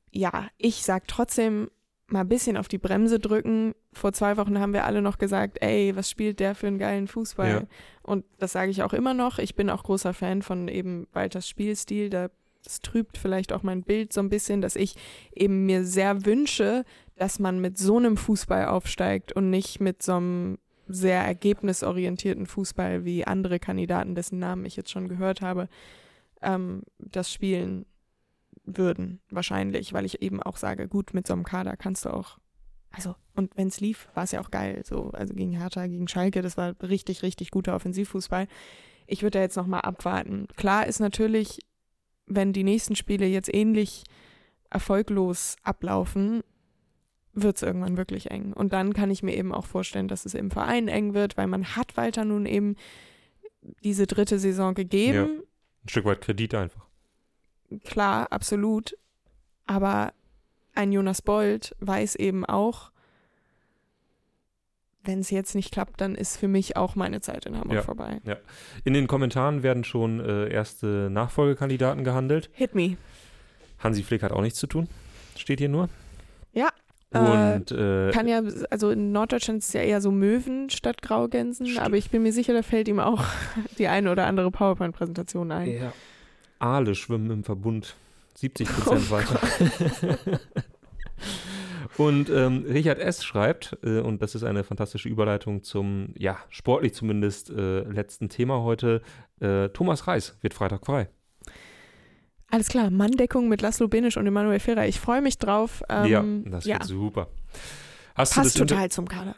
[0.09, 1.69] ja, ich sag trotzdem
[2.07, 3.73] mal ein bisschen auf die Bremse drücken.
[3.93, 7.07] Vor zwei Wochen haben wir alle noch gesagt, ey, was spielt der für einen geilen
[7.07, 7.49] Fußball?
[7.49, 7.61] Ja.
[8.01, 9.39] Und das sage ich auch immer noch.
[9.39, 12.09] Ich bin auch großer Fan von eben Walters Spielstil.
[12.09, 12.29] Da,
[12.63, 14.95] das trübt vielleicht auch mein Bild so ein bisschen, dass ich
[15.33, 16.83] eben mir sehr wünsche,
[17.15, 23.05] dass man mit so einem Fußball aufsteigt und nicht mit so einem sehr ergebnisorientierten Fußball
[23.05, 25.69] wie andere Kandidaten, dessen Namen ich jetzt schon gehört habe,
[26.41, 27.85] ähm, das spielen
[28.65, 32.37] würden, wahrscheinlich, weil ich eben auch sage, gut, mit so einem Kader kannst du auch,
[32.91, 36.07] also, und wenn es lief, war es ja auch geil, so, also gegen Hertha, gegen
[36.07, 38.47] Schalke, das war richtig, richtig guter Offensivfußball.
[39.07, 40.47] Ich würde da jetzt nochmal abwarten.
[40.55, 41.59] Klar ist natürlich,
[42.25, 44.03] wenn die nächsten Spiele jetzt ähnlich
[44.69, 46.41] erfolglos ablaufen,
[47.33, 48.53] wird es irgendwann wirklich eng.
[48.53, 51.47] Und dann kann ich mir eben auch vorstellen, dass es im Verein eng wird, weil
[51.47, 52.75] man hat Walter nun eben
[53.83, 55.41] diese dritte Saison gegeben.
[55.83, 56.87] Ein Stück weit Kredit einfach.
[57.81, 58.97] Klar, absolut.
[59.65, 60.13] Aber
[60.75, 62.91] ein Jonas Bold weiß eben auch,
[65.05, 67.81] wenn es jetzt nicht klappt, dann ist für mich auch meine Zeit in Hamburg Ja.
[67.81, 68.21] vorbei.
[68.85, 72.49] In den Kommentaren werden schon äh, erste Nachfolgekandidaten gehandelt.
[72.53, 72.95] Hit me.
[73.79, 74.87] Hansi Flick hat auch nichts zu tun.
[75.35, 75.89] Steht hier nur.
[76.53, 76.69] Ja,
[77.11, 81.67] Und äh, Kann ja, also in Norddeutschland ist es ja eher so Möwen statt Graugänsen,
[81.67, 81.85] Stimmt.
[81.85, 83.23] aber ich bin mir sicher, da fällt ihm auch
[83.77, 85.69] die eine oder andere PowerPoint-Präsentation ein.
[85.69, 85.93] Ja.
[86.63, 87.95] Aale schwimmen im Verbund
[88.35, 89.39] 70 Prozent Oh weiter.
[91.97, 93.23] und ähm, Richard S.
[93.23, 98.61] schreibt, äh, und das ist eine fantastische Überleitung zum, ja, sportlich zumindest äh, letzten Thema
[98.63, 99.01] heute,
[99.39, 101.09] äh, Thomas Reis wird Freitag frei.
[102.49, 104.87] Alles klar, Manndeckung mit Laszlo Benisch und Emanuel Ferrer.
[104.87, 105.83] Ich freue mich drauf.
[105.89, 107.27] Ähm, ja, das ja, wird super.
[108.15, 109.35] Hast passt du das Inter- total zum Kader.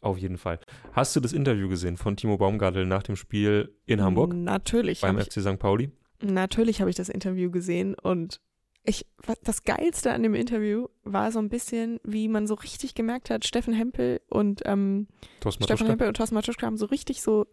[0.00, 0.58] Auf jeden Fall.
[0.92, 5.00] Hast du das Interview gesehen von Timo Baumgartel nach dem Spiel in Hamburg Natürlich.
[5.00, 5.58] beim FC St.
[5.60, 5.90] Pauli?
[6.22, 8.40] Natürlich habe ich das Interview gesehen und
[8.84, 9.06] ich,
[9.44, 13.44] das Geilste an dem Interview war so ein bisschen, wie man so richtig gemerkt hat,
[13.46, 15.06] Steffen Hempel und ähm,
[15.48, 17.46] Steffen Hempel und Thorsten Matuschka haben so richtig so,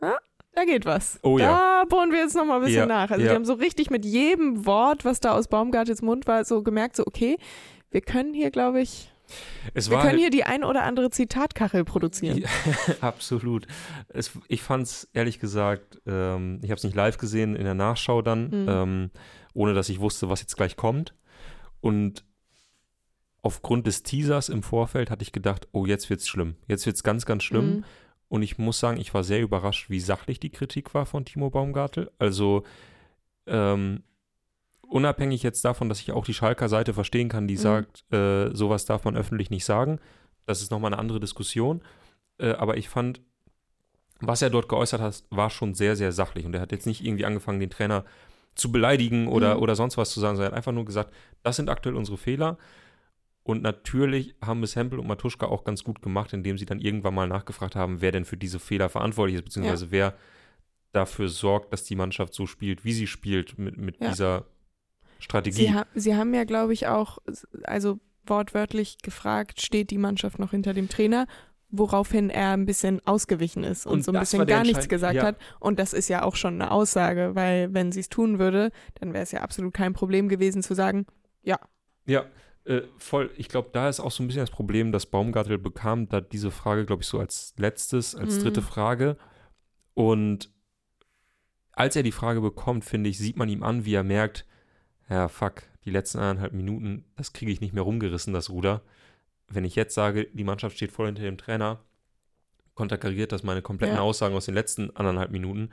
[0.00, 0.18] ah,
[0.52, 1.18] da geht was.
[1.22, 1.82] Oh ja.
[1.82, 3.10] Da bohren wir jetzt nochmal ein bisschen Ja, nach.
[3.10, 3.30] Also ja.
[3.30, 6.96] die haben so richtig mit jedem Wort, was da aus Baumgartels Mund war, so gemerkt,
[6.96, 7.38] so okay,
[7.90, 9.10] wir können hier, glaube ich,
[9.74, 12.38] Es wir können hier die ein oder andere Zitatkachel produzieren.
[12.38, 12.48] Ja,
[13.00, 13.66] absolut.
[14.08, 17.74] Es, ich fand es ehrlich gesagt, ähm, ich habe es nicht live gesehen, in der
[17.74, 18.66] Nachschau dann, Mhm.
[18.68, 19.10] ähm,
[19.54, 21.14] ohne dass ich wusste, was jetzt gleich kommt.
[21.80, 22.24] Und
[23.42, 26.56] aufgrund des Teasers im Vorfeld hatte ich gedacht, oh, jetzt wird's schlimm.
[26.66, 27.76] Jetzt wird's ganz, ganz schlimm.
[27.76, 27.84] Mhm.
[28.28, 31.50] Und ich muss sagen, ich war sehr überrascht, wie sachlich die Kritik war von Timo
[31.50, 32.10] Baumgartel.
[32.18, 32.64] Also
[33.46, 34.02] ähm,
[34.88, 37.58] unabhängig jetzt davon, dass ich auch die Schalker Seite verstehen kann, die Mhm.
[37.58, 39.98] sagt, äh, sowas darf man öffentlich nicht sagen.
[40.46, 41.82] Das ist nochmal eine andere Diskussion.
[42.38, 43.20] Äh, aber ich fand,
[44.20, 46.46] was er dort geäußert hat, war schon sehr, sehr sachlich.
[46.46, 48.04] Und er hat jetzt nicht irgendwie angefangen, den Trainer
[48.54, 49.62] zu beleidigen oder, Mhm.
[49.62, 51.12] oder sonst was zu sagen, sondern er hat einfach nur gesagt,
[51.42, 52.58] das sind aktuell unsere Fehler.
[53.44, 57.14] Und natürlich haben es Hempel und Matuschka auch ganz gut gemacht, indem sie dann irgendwann
[57.14, 60.14] mal nachgefragt haben, wer denn für diese Fehler verantwortlich ist, beziehungsweise wer
[60.92, 64.08] dafür sorgt, dass die Mannschaft so spielt, wie sie spielt, mit, mit Ja.
[64.10, 64.44] dieser
[65.18, 65.56] Strategie.
[65.56, 67.18] Sie, ha sie haben ja, glaube ich, auch,
[67.64, 71.26] also wortwörtlich gefragt, steht die Mannschaft noch hinter dem Trainer?
[71.70, 75.22] Woraufhin er ein bisschen ausgewichen ist und, Und so ein bisschen gar nichts gesagt ja.
[75.22, 75.36] hat.
[75.60, 79.12] Und das ist ja auch schon eine Aussage, weil wenn sie es tun würde, dann
[79.12, 81.04] wäre es ja absolut kein Problem gewesen zu sagen,
[81.42, 81.60] Ja,
[82.64, 83.30] äh, voll.
[83.36, 86.50] Ich glaube, da ist auch so ein bisschen das Problem, dass Baumgartel bekam da diese
[86.50, 88.42] Frage, glaube ich, so als letztes, als Mhm.
[88.42, 89.16] dritte Frage.
[89.94, 90.50] Und
[91.72, 94.46] als er die Frage bekommt, finde ich, sieht man ihm an, wie er merkt,
[95.08, 98.82] ja, fuck, die letzten eineinhalb Minuten, das kriege ich nicht mehr rumgerissen, das Ruder.
[99.48, 101.80] Wenn ich jetzt sage, die Mannschaft steht voll hinter dem Trainer,
[102.74, 104.02] konterkariert das meine kompletten Ja.
[104.02, 105.70] Aussagen aus den letzten anderthalb Minuten.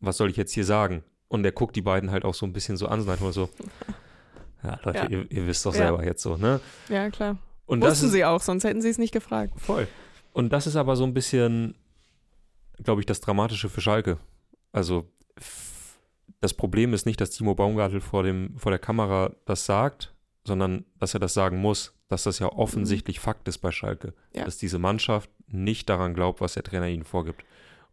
[0.00, 1.02] Was soll ich jetzt hier sagen?
[1.28, 3.48] Und er guckt die beiden halt auch so ein bisschen so an, so einfach so,
[4.62, 5.08] ja, Leute, Ja.
[5.08, 5.78] Ihr, ihr wisst doch Ja.
[5.78, 6.60] selber jetzt so, ne?
[6.88, 7.38] ja klar.
[7.64, 9.52] Und das Wussten ist sie auch, sonst hätten sie es nicht gefragt.
[9.60, 9.88] voll.
[10.32, 11.74] Und das ist aber so ein bisschen,
[12.84, 14.18] glaube ich, das Dramatische für Schalke.
[14.70, 15.10] Also
[16.40, 20.14] das Problem ist nicht, dass Timo Baumgartel vor, dem, vor der Kamera das sagt,
[20.44, 24.14] sondern dass er das sagen muss, dass das ja offensichtlich Fakt ist bei Schalke.
[24.32, 24.44] Ja.
[24.44, 27.44] Dass diese Mannschaft nicht daran glaubt, was der Trainer ihnen vorgibt.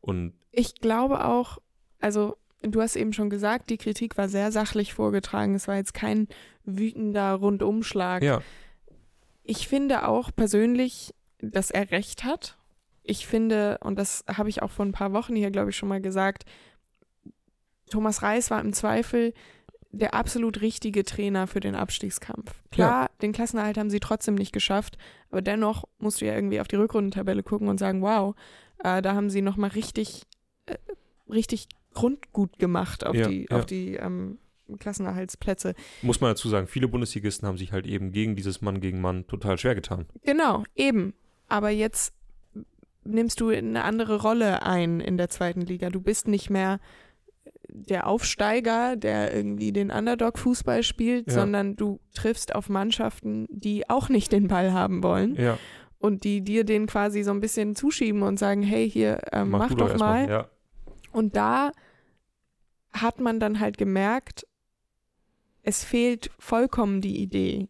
[0.02, 1.58] Und Ich glaube auch,
[2.00, 5.56] also du hast eben schon gesagt, die Kritik war sehr sachlich vorgetragen.
[5.56, 6.28] Es war jetzt kein
[6.64, 8.24] wütender Rundumschlag.
[8.24, 8.42] ja,
[9.44, 12.58] Ich finde auch persönlich, dass er recht hat.
[13.02, 15.90] Ich finde, und das habe ich auch vor ein paar Wochen hier, glaube ich, schon
[15.90, 16.46] mal gesagt,
[17.90, 19.34] Thomas Reis war im Zweifel
[19.92, 22.52] der absolut richtige Trainer für den Abstiegskampf.
[22.72, 24.98] Klar, den Klassenerhalt haben sie trotzdem nicht geschafft,
[25.30, 28.34] aber dennoch musst du ja irgendwie auf die Rückrundentabelle gucken und sagen, wow,
[28.84, 30.24] äh, da haben sie nochmal richtig,
[30.66, 30.78] äh,
[31.30, 33.56] richtig Grundgut gemacht auf Ja, die, ja.
[33.58, 34.40] auf die ähm,
[34.80, 35.76] Klassenerhaltsplätze.
[36.02, 39.28] muss man dazu sagen, viele Bundesligisten haben sich halt eben gegen dieses Mann gegen Mann
[39.28, 40.08] total schwer getan.
[40.24, 41.14] Genau, eben.
[41.48, 42.16] Aber jetzt
[43.04, 45.90] nimmst du eine andere Rolle ein in der zweiten Liga.
[45.90, 46.80] Du bist nicht mehr
[47.76, 51.34] der Aufsteiger, der irgendwie den Underdog-Fußball spielt, Ja.
[51.34, 55.58] sondern du triffst auf Mannschaften, die auch nicht den Ball haben wollen Ja,
[55.98, 59.70] und die dir den quasi so ein bisschen zuschieben und sagen, hey, hier, ähm, mach,
[59.70, 60.30] du doch erst mal.
[60.30, 60.50] Ja,
[61.12, 61.72] Und da
[62.92, 64.46] hat man dann halt gemerkt,
[65.64, 67.70] es fehlt vollkommen die Idee,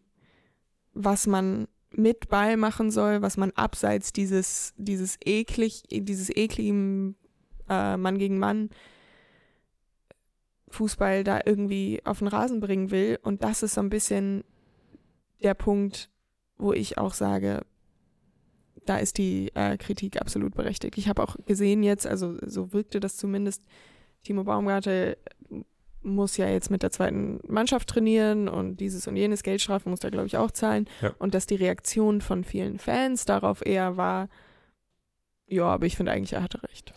[0.92, 7.14] was man mit Ball machen soll, was man abseits dieses, dieses eklig, dieses ekligen
[7.70, 8.70] äh, Mann gegen Mann
[10.74, 13.18] Fußball da irgendwie auf den Rasen bringen will.
[13.22, 14.44] Und das ist so ein bisschen
[15.42, 16.10] der Punkt,
[16.56, 17.62] wo ich auch sage,
[18.86, 20.98] da ist die äh, Kritik absolut berechtigt.
[20.98, 23.62] Ich habe auch gesehen jetzt, also so wirkte das zumindest,
[24.22, 25.16] Timo Baumgartel
[26.02, 30.10] muss ja jetzt mit der zweiten Mannschaft trainieren und dieses und jenes Geldstrafe muss er,
[30.10, 30.86] glaube ich, auch zahlen.
[31.00, 31.14] Ja.
[31.18, 34.28] Und dass die Reaktion von vielen Fans darauf eher war,
[35.46, 36.92] ja, aber ich finde eigentlich, er hatte recht.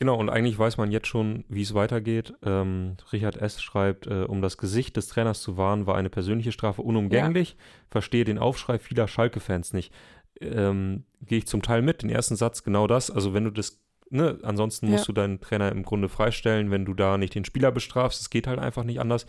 [0.00, 2.32] Genau, und eigentlich weiß man jetzt schon, wie es weitergeht.
[2.42, 3.62] Ähm, Richard S.
[3.62, 7.54] schreibt, äh, um das Gesicht des Trainers zu wahren, war eine persönliche Strafe unumgänglich.
[7.90, 9.92] Verstehe den Aufschrei vieler Schalke-Fans nicht.
[10.40, 12.00] Ähm, Gehe ich zum Teil mit.
[12.02, 13.10] Den ersten Satz, genau das.
[13.10, 13.78] Also wenn du das,
[14.08, 15.06] ne, ansonsten musst Ja.
[15.08, 18.22] du deinen Trainer im Grunde freistellen, wenn du da nicht den Spieler bestrafst.
[18.22, 19.26] Es geht halt einfach nicht anders.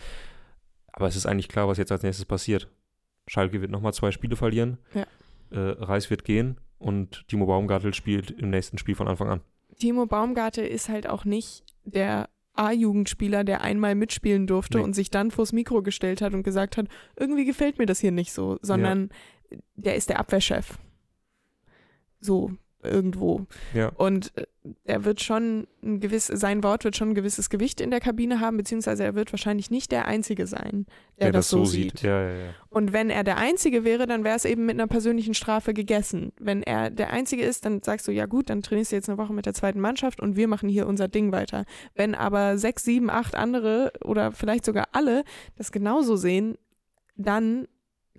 [0.93, 2.69] Aber es ist eigentlich klar, was jetzt als nächstes passiert.
[3.27, 4.77] Schalke wird nochmal zwei Spiele verlieren.
[4.93, 5.01] Ja.
[5.51, 9.41] Äh, Reis wird gehen und Timo Baumgartel spielt im nächsten Spiel von Anfang an.
[9.81, 14.83] Timo Baumgartel ist halt auch nicht der A-Jugendspieler, der einmal mitspielen durfte Nee.
[14.83, 18.11] und sich dann vors Mikro gestellt hat und gesagt hat, irgendwie gefällt mir das hier
[18.11, 19.09] nicht so, sondern
[19.75, 20.77] der ist der Abwehrchef.
[22.19, 22.51] So,
[22.83, 23.45] irgendwo.
[23.73, 23.89] Ja.
[23.95, 24.45] Und äh,
[24.83, 28.39] er wird schon ein gewiss, sein Wort wird schon ein gewisses Gewicht in der Kabine
[28.39, 30.85] haben, beziehungsweise er wird wahrscheinlich nicht der Einzige sein,
[31.19, 32.01] der, der das, so sieht.
[32.01, 32.49] Ja, ja, ja.
[32.69, 36.31] Und wenn er der Einzige wäre, dann wäre es eben mit einer persönlichen Strafe gegessen.
[36.39, 39.17] Wenn er der Einzige ist, dann sagst du, ja gut, dann trainierst du jetzt eine
[39.17, 41.65] Woche mit der zweiten Mannschaft und wir machen hier unser Ding weiter.
[41.95, 45.23] Wenn aber sechs, sieben, acht andere oder vielleicht sogar alle
[45.55, 46.57] das genauso sehen,
[47.15, 47.67] dann,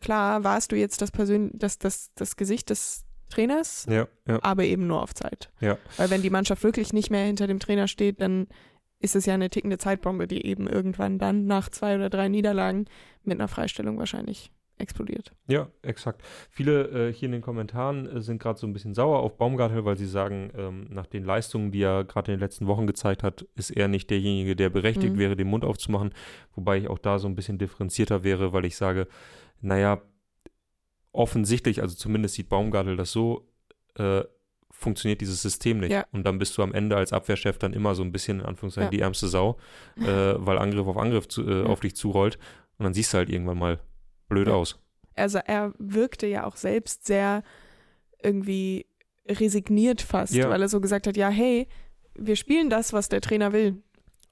[0.00, 4.38] klar, warst du jetzt das, Persön das, das, das Gesicht des Trainers, Ja, ja.
[4.42, 5.50] aber eben nur auf Zeit.
[5.60, 5.78] Ja.
[5.96, 8.46] Weil wenn die Mannschaft wirklich nicht mehr hinter dem Trainer steht, dann
[9.00, 12.84] ist es ja eine tickende Zeitbombe, die eben irgendwann dann nach zwei oder drei Niederlagen
[13.24, 15.32] mit einer Freistellung wahrscheinlich explodiert.
[15.48, 16.22] Ja, exakt.
[16.50, 19.84] Viele äh, hier in den Kommentaren äh, sind gerade so ein bisschen sauer auf Baumgartel,
[19.84, 23.22] weil sie sagen, ähm, nach den Leistungen, die er gerade in den letzten Wochen gezeigt
[23.22, 25.18] hat, ist er nicht derjenige, der berechtigt Mhm.
[25.18, 26.12] wäre, den Mund aufzumachen.
[26.54, 29.06] Wobei ich auch da so ein bisschen differenzierter wäre, weil ich sage,
[29.60, 30.00] naja,
[31.12, 33.46] offensichtlich, also zumindest sieht Baumgartel das so,
[33.96, 34.22] äh,
[34.70, 35.92] funktioniert dieses System nicht.
[35.92, 36.06] Ja.
[36.12, 38.86] Und dann bist du am Ende als Abwehrchef dann immer so ein bisschen, in Anführungszeichen,
[38.86, 38.90] Ja.
[38.90, 39.58] die ärmste Sau,
[39.96, 40.04] äh,
[40.38, 41.66] weil Angriff auf Angriff zu, äh, Ja.
[41.66, 42.38] auf dich zurollt.
[42.78, 43.78] Und dann siehst du halt irgendwann mal
[44.28, 44.78] blöd aus.
[45.14, 47.42] Also er wirkte ja auch selbst sehr
[48.22, 48.86] irgendwie
[49.28, 51.68] resigniert fast, weil er so gesagt hat, ja, hey,
[52.14, 53.82] wir spielen das, was der Trainer will,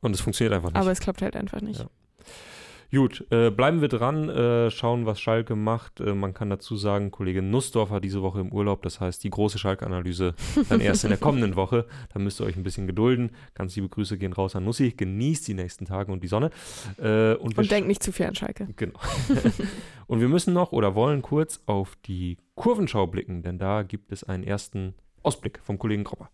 [0.01, 0.77] Und es funktioniert einfach nicht.
[0.81, 1.87] aber es klappt halt einfach nicht.
[2.93, 6.01] Gut, äh, bleiben wir dran, äh, schauen, was Schalke macht.
[6.01, 9.31] Äh, man kann dazu sagen, Kollege Nussdorf hat diese Woche im Urlaub, das heißt, die
[9.31, 10.35] große Schalke-Analyse
[10.69, 11.87] dann erst in der kommenden Woche.
[12.13, 13.31] Da müsst ihr euch ein bisschen gedulden.
[13.55, 14.91] Ganz liebe Grüße gehen raus an Nussi.
[14.91, 16.51] Genießt die nächsten Tage und die Sonne.
[16.99, 18.67] Äh, und Und denkt nicht zu viel an Schalke.
[18.75, 18.99] Genau.
[20.09, 24.25] und wir müssen noch oder wollen kurz auf die Kurvenschau blicken, denn da gibt es
[24.25, 26.29] einen ersten Ausblick vom Kollegen Kropper.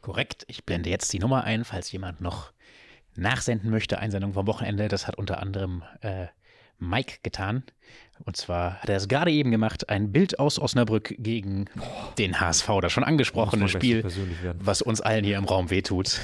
[0.00, 0.44] Korrekt.
[0.48, 2.52] Ich blende jetzt die Nummer ein, falls jemand noch
[3.14, 3.98] nachsenden möchte.
[3.98, 4.88] Einsendung vom Wochenende.
[4.88, 6.26] Das hat unter anderem äh,
[6.78, 7.62] Mike getan.
[8.24, 9.88] Und zwar hat er es gerade eben gemacht.
[9.88, 11.66] Ein Bild aus Osnabrück gegen
[12.18, 12.68] den HSV.
[12.80, 14.04] Das schon angesprochene Spiel,
[14.58, 16.20] was uns allen hier im Raum wehtut.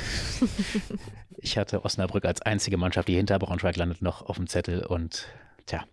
[1.39, 4.84] ich hatte Osnabrück als einzige Mannschaft, die hinter Braunschweig landet, noch auf dem Zettel.
[4.84, 5.26] Und
[5.66, 5.84] tja,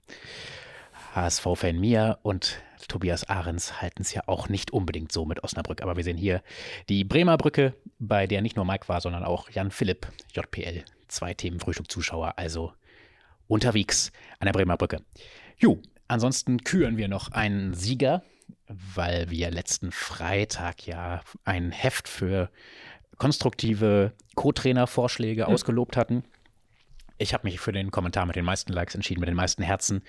[1.15, 5.81] HSV-Fan Mia und Tobias Ahrens halten es ja auch nicht unbedingt so mit Osnabrück.
[5.81, 6.43] Aber wir sehen hier
[6.89, 10.83] die Bremer Brücke, bei der nicht nur Mike war, sondern auch Jan Philipp, JPL.
[11.07, 12.73] Zwei Themen Frühstück-Zuschauer, also
[13.47, 15.01] unterwegs an der Bremer Brücke.
[15.57, 18.23] Jo, ansonsten küren wir noch einen Sieger,
[18.67, 22.49] weil wir letzten Freitag ja ein Heft für
[23.17, 26.23] konstruktive Co-Trainer-Vorschläge ausgelobt hatten.
[27.17, 30.03] Ich habe mich für den Kommentar mit den meisten Likes entschieden, mit den meisten Herzen.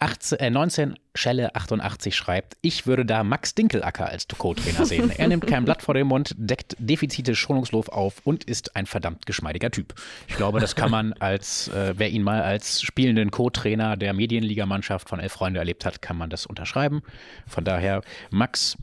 [0.00, 5.10] 18, äh, 19 Schelle 88 schreibt, ich würde da Max Dinkelacker als Co-Trainer sehen.
[5.10, 9.26] Er nimmt kein Blatt vor den Mund, deckt Defizite schonungslos auf und ist ein verdammt
[9.26, 9.94] geschmeidiger Typ.
[10.28, 15.08] Ich glaube, das kann man als, äh, wer ihn mal als spielenden Co-Trainer der Medienligamannschaft
[15.08, 17.02] von Elf Freunde erlebt hat, kann man das unterschreiben.
[17.46, 18.76] Von daher, Max,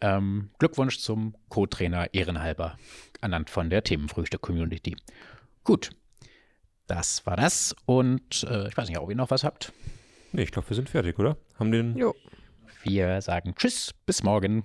[0.00, 2.76] ähm, Glückwunsch zum Co-Trainer ehrenhalber,
[3.20, 4.96] ernannt von der Themenfrühstück-Community.
[5.62, 5.90] Gut,
[6.88, 9.72] das war das und äh, ich weiß nicht, ob ihr noch was habt.
[10.32, 11.36] Nee, ich glaube, wir sind fertig, oder?
[11.58, 12.14] Haben den Jo.
[12.82, 14.64] Wir sagen Tschüss, bis morgen.